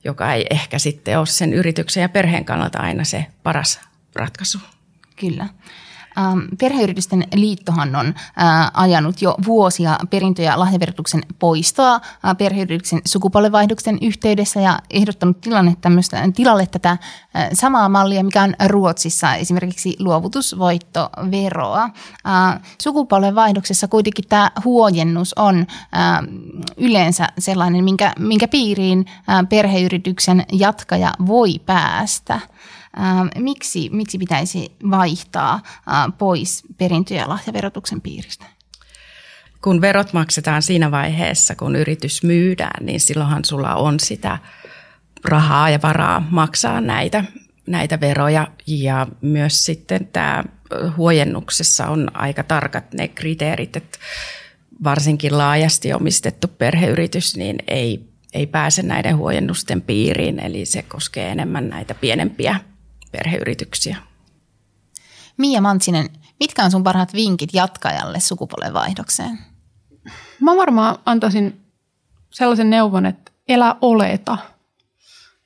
joka 0.03 0.34
ei 0.34 0.45
ehkä 0.49 0.80
sitten 0.80 1.19
ole 1.19 1.25
sen 1.25 1.53
yrityksen 1.53 2.01
ja 2.01 2.10
perheen 2.10 2.45
kannalta 2.45 2.80
aina 2.80 3.03
se 3.03 3.25
paras 3.43 3.80
ratkaisu. 4.15 4.60
Kyllä. 5.15 5.49
Ähm, 6.19 6.39
perheyritysten 6.60 7.23
liittohan 7.36 7.95
on 7.95 8.08
äh, 8.08 8.13
ajanut 8.73 9.21
jo 9.21 9.36
vuosia 9.45 9.97
perintö- 10.10 10.41
ja 10.41 10.60
lahjaverotuksen 10.60 11.21
poistoa 11.39 11.95
äh, 11.95 12.38
perheyrityksen 12.38 13.01
sukupolvenvaihdoksen 13.06 13.97
yhteydessä 14.01 14.60
ja 14.62 14.80
ehdottanut 14.89 15.41
tilanne 15.41 15.77
tilalle 16.36 16.67
tätä 16.67 16.89
äh, 16.89 16.99
samaa 17.53 17.89
mallia, 17.89 18.23
mikä 18.23 18.43
on 18.43 18.53
Ruotsissa 18.67 19.36
esimerkiksi 19.36 19.95
luovutusvoittoveroa. 19.99 21.89
Sukupolvenvaihdoksessa 22.82 23.88
kuitenkin 23.88 24.25
tämä 24.30 24.51
huojennus 24.65 25.34
on 25.34 25.67
yleensä 26.77 27.27
sellainen, 27.39 27.84
minkä, 27.84 28.13
minkä 28.19 28.47
piiriin 28.47 29.06
perheyrityksen 29.49 30.45
jatkaja 30.51 31.13
voi 31.27 31.60
päästä. 31.65 32.39
Miksi, 33.38 33.89
miksi 33.89 34.17
pitäisi 34.17 34.71
vaihtaa 34.89 35.62
pois 36.17 36.63
perintö- 36.77 37.13
ja 37.13 37.29
lahjaverotuksen 37.29 38.01
piiristä? 38.01 38.45
Kun 39.62 39.81
verot 39.81 40.13
maksetaan 40.13 40.62
siinä 40.62 40.91
vaiheessa, 40.91 41.55
kun 41.55 41.75
yritys 41.75 42.23
myydään, 42.23 42.86
niin 42.86 42.99
silloinhan 42.99 43.45
sulla 43.45 43.75
on 43.75 43.99
sitä 43.99 44.39
rahaa 45.25 45.69
ja 45.69 45.79
varaa 45.83 46.27
maksaa 46.29 46.81
näitä, 46.81 47.23
näitä 47.67 47.99
veroja. 47.99 48.47
Ja 48.67 49.07
myös 49.21 49.65
sitten 49.65 50.07
tämä 50.07 50.43
huojennuksessa 50.97 51.88
on 51.88 52.12
aika 52.13 52.43
tarkat 52.43 52.93
ne 52.93 53.07
kriteerit, 53.07 53.75
että 53.75 53.97
varsinkin 54.83 55.38
laajasti 55.38 55.93
omistettu 55.93 56.47
perheyritys 56.47 57.38
niin 57.38 57.55
ei, 57.67 58.10
ei 58.33 58.47
pääse 58.47 58.81
näiden 58.81 59.17
huojennusten 59.17 59.81
piiriin, 59.81 60.39
eli 60.39 60.65
se 60.65 60.81
koskee 60.81 61.31
enemmän 61.31 61.69
näitä 61.69 61.93
pienempiä 61.93 62.60
perheyrityksiä. 63.11 63.97
Mia 65.37 65.61
Mantsinen, 65.61 66.09
mitkä 66.39 66.63
on 66.63 66.71
sun 66.71 66.83
parhaat 66.83 67.13
vinkit 67.13 67.53
jatkajalle 67.53 68.19
sukupolvenvaihdokseen? 68.19 69.39
Mä 70.41 70.55
varmaan 70.55 70.97
antaisin 71.05 71.61
sellaisen 72.29 72.69
neuvon, 72.69 73.05
että 73.05 73.31
elä 73.47 73.75
oleta. 73.81 74.37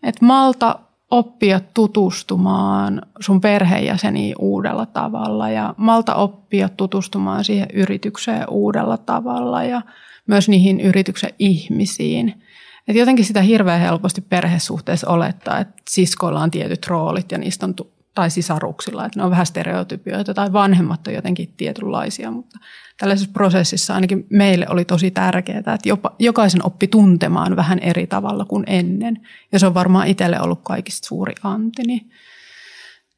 Että 0.03 0.25
malta 0.25 0.79
oppia 1.11 1.59
tutustumaan 1.73 3.01
sun 3.19 3.41
perheenjäseniin 3.41 4.35
uudella 4.39 4.85
tavalla 4.85 5.49
ja 5.49 5.73
malta 5.77 6.15
oppia 6.15 6.69
tutustumaan 6.69 7.43
siihen 7.43 7.67
yritykseen 7.73 8.49
uudella 8.49 8.97
tavalla 8.97 9.63
ja 9.63 9.81
myös 10.27 10.49
niihin 10.49 10.79
yrityksen 10.79 11.33
ihmisiin. 11.39 12.43
Et 12.87 12.95
jotenkin 12.95 13.25
sitä 13.25 13.41
hirveän 13.41 13.79
helposti 13.79 14.21
perhesuhteessa 14.21 15.09
olettaa, 15.09 15.59
että 15.59 15.81
siskoilla 15.89 16.41
on 16.41 16.51
tietyt 16.51 16.87
roolit 16.87 17.31
ja 17.31 17.37
niistä 17.37 17.65
on 17.65 17.75
tai 18.15 18.29
sisaruksilla, 18.29 19.05
että 19.05 19.19
ne 19.19 19.23
on 19.23 19.31
vähän 19.31 19.45
stereotypioita 19.45 20.33
tai 20.33 20.53
vanhemmat 20.53 21.07
on 21.07 21.13
jotenkin 21.13 21.53
tietynlaisia, 21.57 22.31
mutta 22.31 22.59
tällaisessa 22.99 23.31
prosessissa 23.33 23.95
ainakin 23.95 24.27
meille 24.29 24.65
oli 24.69 24.85
tosi 24.85 25.11
tärkeää, 25.11 25.59
että 25.59 25.89
jopa, 25.89 26.15
jokaisen 26.19 26.65
oppi 26.65 26.87
tuntemaan 26.87 27.55
vähän 27.55 27.79
eri 27.79 28.07
tavalla 28.07 28.45
kuin 28.45 28.63
ennen. 28.67 29.27
Ja 29.51 29.59
se 29.59 29.67
on 29.67 29.73
varmaan 29.73 30.07
itselle 30.07 30.41
ollut 30.41 30.59
kaikista 30.63 31.07
suuri 31.07 31.33
anti. 31.43 31.83
Niin 31.83 32.11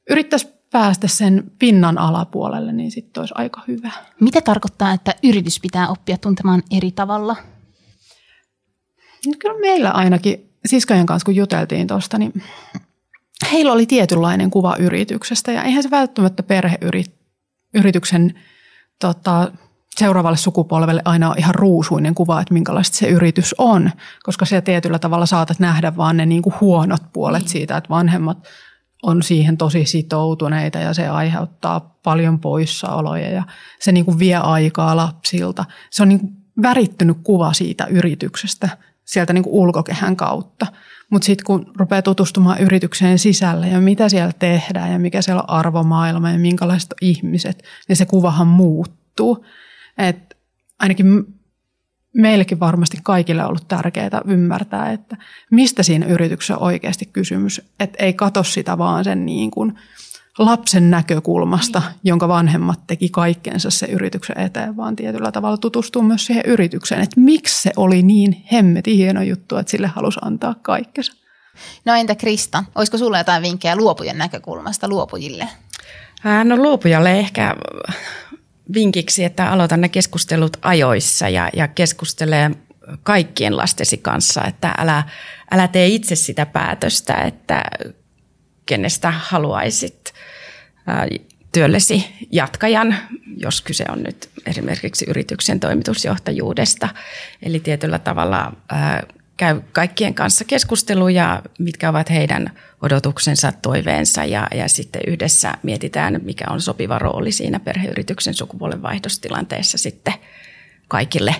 yrittäisi 0.09 0.47
päästä 0.71 1.07
sen 1.07 1.51
pinnan 1.59 1.97
alapuolelle, 1.97 2.71
niin 2.71 2.91
sitten 2.91 3.21
olisi 3.21 3.33
aika 3.37 3.61
hyvä. 3.67 3.91
Mitä 4.19 4.41
tarkoittaa, 4.41 4.93
että 4.93 5.15
yritys 5.23 5.59
pitää 5.59 5.87
oppia 5.87 6.17
tuntemaan 6.17 6.63
eri 6.71 6.91
tavalla? 6.91 7.35
No 9.27 9.33
kyllä 9.39 9.59
meillä 9.59 9.91
ainakin 9.91 10.49
siskojen 10.65 11.05
kanssa, 11.05 11.25
kun 11.25 11.35
juteltiin 11.35 11.87
tuosta, 11.87 12.17
niin 12.17 12.33
heillä 13.51 13.73
oli 13.73 13.85
tietynlainen 13.85 14.51
kuva 14.51 14.75
yrityksestä 14.79 15.51
ja 15.51 15.63
eihän 15.63 15.83
se 15.83 15.91
välttämättä 15.91 16.43
perheyrityksen 16.43 18.33
tota, 18.99 19.51
seuraavalle 19.97 20.37
sukupolvelle 20.37 21.01
aina 21.05 21.29
ole 21.29 21.35
ihan 21.37 21.55
ruusuinen 21.55 22.15
kuva, 22.15 22.41
että 22.41 22.53
minkälaista 22.53 22.97
se 22.97 23.07
yritys 23.07 23.55
on, 23.57 23.91
koska 24.23 24.45
se 24.45 24.61
tietyllä 24.61 24.99
tavalla 24.99 25.25
saatat 25.25 25.59
nähdä 25.59 25.97
vaan 25.97 26.17
ne 26.17 26.25
niin 26.25 26.41
kuin 26.41 26.55
huonot 26.61 27.01
puolet 27.13 27.41
niin. 27.41 27.49
siitä, 27.49 27.77
että 27.77 27.89
vanhemmat 27.89 28.37
on 29.03 29.23
siihen 29.23 29.57
tosi 29.57 29.85
sitoutuneita 29.85 30.79
ja 30.79 30.93
se 30.93 31.07
aiheuttaa 31.07 31.99
paljon 32.03 32.39
poissaoloja 32.39 33.31
ja 33.31 33.43
se 33.79 33.91
niin 33.91 34.05
kuin 34.05 34.19
vie 34.19 34.35
aikaa 34.35 34.97
lapsilta. 34.97 35.65
Se 35.91 36.03
on 36.03 36.09
niin 36.09 36.19
kuin 36.19 36.33
värittynyt 36.61 37.17
kuva 37.23 37.53
siitä 37.53 37.85
yrityksestä 37.85 38.69
sieltä 39.05 39.33
niin 39.33 39.43
kuin 39.43 39.53
ulkokehän 39.53 40.15
kautta. 40.15 40.67
Mutta 41.09 41.25
sitten 41.25 41.45
kun 41.45 41.71
rupeaa 41.77 42.01
tutustumaan 42.01 42.59
yritykseen 42.61 43.19
sisälle 43.19 43.67
ja 43.67 43.81
mitä 43.81 44.09
siellä 44.09 44.31
tehdään 44.39 44.91
ja 44.91 44.99
mikä 44.99 45.21
siellä 45.21 45.41
on 45.41 45.49
arvomaailma 45.49 46.31
ja 46.31 46.39
minkälaiset 46.39 46.93
ihmiset, 47.01 47.63
niin 47.87 47.95
se 47.95 48.05
kuvahan 48.05 48.47
muuttuu. 48.47 49.45
Et 49.97 50.37
ainakin 50.79 51.25
meillekin 52.13 52.59
varmasti 52.59 52.97
kaikille 53.03 53.41
on 53.41 53.49
ollut 53.49 53.67
tärkeää 53.67 54.21
ymmärtää, 54.25 54.91
että 54.91 55.17
mistä 55.51 55.83
siinä 55.83 56.05
yrityksessä 56.05 56.57
on 56.57 56.63
oikeasti 56.63 57.05
kysymys. 57.05 57.61
Että 57.79 58.03
ei 58.03 58.13
katso 58.13 58.43
sitä 58.43 58.77
vaan 58.77 59.03
sen 59.03 59.25
niin 59.25 59.51
kuin 59.51 59.79
lapsen 60.37 60.91
näkökulmasta, 60.91 61.79
niin. 61.79 61.99
jonka 62.03 62.27
vanhemmat 62.27 62.79
teki 62.87 63.09
kaikkensa 63.09 63.69
se 63.69 63.85
yrityksen 63.85 64.39
eteen, 64.39 64.77
vaan 64.77 64.95
tietyllä 64.95 65.31
tavalla 65.31 65.57
tutustuu 65.57 66.01
myös 66.01 66.25
siihen 66.25 66.43
yritykseen, 66.45 67.01
että 67.01 67.19
miksi 67.19 67.61
se 67.61 67.71
oli 67.75 68.03
niin 68.03 68.45
hemmetin 68.51 68.97
hieno 68.97 69.21
juttu, 69.21 69.57
että 69.57 69.71
sille 69.71 69.87
halusi 69.87 70.19
antaa 70.21 70.55
kaikkensa. 70.61 71.13
No 71.85 71.95
entä 71.95 72.15
Krista, 72.15 72.63
olisiko 72.75 72.97
sulla 72.97 73.17
jotain 73.17 73.43
vinkkejä 73.43 73.75
luopujen 73.75 74.17
näkökulmasta 74.17 74.87
luopujille? 74.87 75.47
No 76.43 76.57
luopujalle 76.57 77.19
ehkä 77.19 77.55
vinkiksi, 78.73 79.23
että 79.23 79.51
aloita 79.51 79.77
ne 79.77 79.89
keskustelut 79.89 80.57
ajoissa 80.61 81.29
ja, 81.29 81.49
ja 81.55 81.67
keskustelee 81.67 82.51
kaikkien 83.03 83.57
lastesi 83.57 83.97
kanssa, 83.97 84.43
että 84.45 84.75
älä, 84.77 85.03
älä 85.51 85.67
tee 85.67 85.87
itse 85.87 86.15
sitä 86.15 86.45
päätöstä, 86.45 87.13
että 87.13 87.63
kenestä 88.65 89.11
haluaisit 89.11 90.02
työllesi 91.51 92.05
jatkajan, 92.31 92.95
jos 93.37 93.61
kyse 93.61 93.85
on 93.89 94.03
nyt 94.03 94.29
esimerkiksi 94.45 95.05
yrityksen 95.09 95.59
toimitusjohtajuudesta. 95.59 96.89
Eli 97.41 97.59
tietyllä 97.59 97.99
tavalla 97.99 98.53
käy 99.37 99.61
kaikkien 99.71 100.13
kanssa 100.13 100.45
keskusteluja, 100.45 101.41
mitkä 101.59 101.89
ovat 101.89 102.09
heidän 102.09 102.51
odotuksensa, 102.81 103.51
toiveensa 103.51 104.25
ja, 104.25 104.47
ja 104.55 104.69
sitten 104.69 105.01
yhdessä 105.07 105.53
mietitään, 105.63 106.19
mikä 106.23 106.45
on 106.49 106.61
sopiva 106.61 106.99
rooli 106.99 107.31
siinä 107.31 107.59
perheyrityksen 107.59 108.33
sukupuolenvaihdostilanteessa 108.33 109.77
sitten 109.77 110.13
kaikille. 110.87 111.35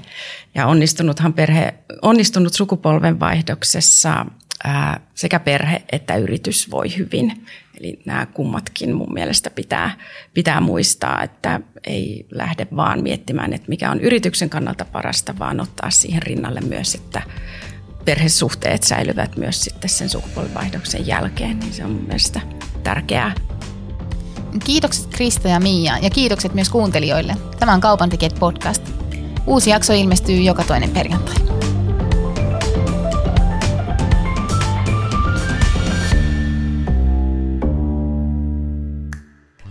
Ja 0.56 0.68
onnistunuthan 0.68 1.34
perhe, 1.34 1.74
onnistunut 2.02 2.54
sukupolvenvaihdoksessa 2.54 4.26
ää, 4.64 5.00
sekä 5.16 5.40
perhe 5.40 5.84
että 5.92 6.16
yritys 6.16 6.72
voi 6.72 6.98
hyvin. 6.98 7.46
Eli 7.80 8.00
nämä 8.06 8.26
kummatkin 8.26 8.96
mun 8.96 9.14
mielestä 9.14 9.50
pitää, 9.50 9.98
pitää 10.34 10.62
muistaa, 10.62 11.24
että 11.24 11.60
ei 11.84 12.26
lähde 12.32 12.68
vaan 12.76 13.04
miettimään, 13.04 13.54
että 13.54 13.70
mikä 13.70 13.92
on 13.92 14.00
yrityksen 14.00 14.50
kannalta 14.50 14.86
parasta, 14.86 15.40
vaan 15.40 15.60
ottaa 15.60 15.90
siihen 15.90 16.22
rinnalle 16.22 16.62
myös, 16.62 16.96
että 16.96 17.22
perhesuhteet 18.06 18.84
säilyvät 18.84 19.38
myös 19.38 19.62
sitten 19.62 19.90
sen 19.90 20.10
sukupolvivaihdoksen 20.10 21.08
jälkeen, 21.08 21.60
niin 21.60 21.74
se 21.74 21.86
on 21.86 21.92
mun 21.92 22.06
mielestä 22.06 22.42
tärkeää. 22.84 23.36
Kiitokset 24.66 25.08
Krista 25.08 25.48
ja 25.48 25.60
Mia 25.60 25.98
ja 25.98 26.10
kiitokset 26.10 26.54
myös 26.54 26.70
kuuntelijoille. 26.70 27.36
Tämä 27.60 27.74
on 27.74 27.82
Kaupan 27.82 28.10
podcast. 28.40 28.90
Uusi 29.48 29.70
jakso 29.70 29.94
ilmestyy 29.94 30.36
joka 30.36 30.64
toinen 30.64 30.90
perjantai. 30.90 31.63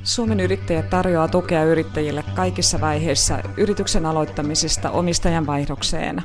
Suomen 0.03 0.41
yrittäjät 0.41 0.91
tarjoaa 0.91 1.29
tukea 1.29 1.65
yrittäjille 1.65 2.25
kaikissa 2.35 2.81
vaiheissa 2.81 3.39
yrityksen 3.57 4.07
aloittamisesta 4.07 4.91
omistajan 4.91 5.47
vaihdokseen. 5.47 6.23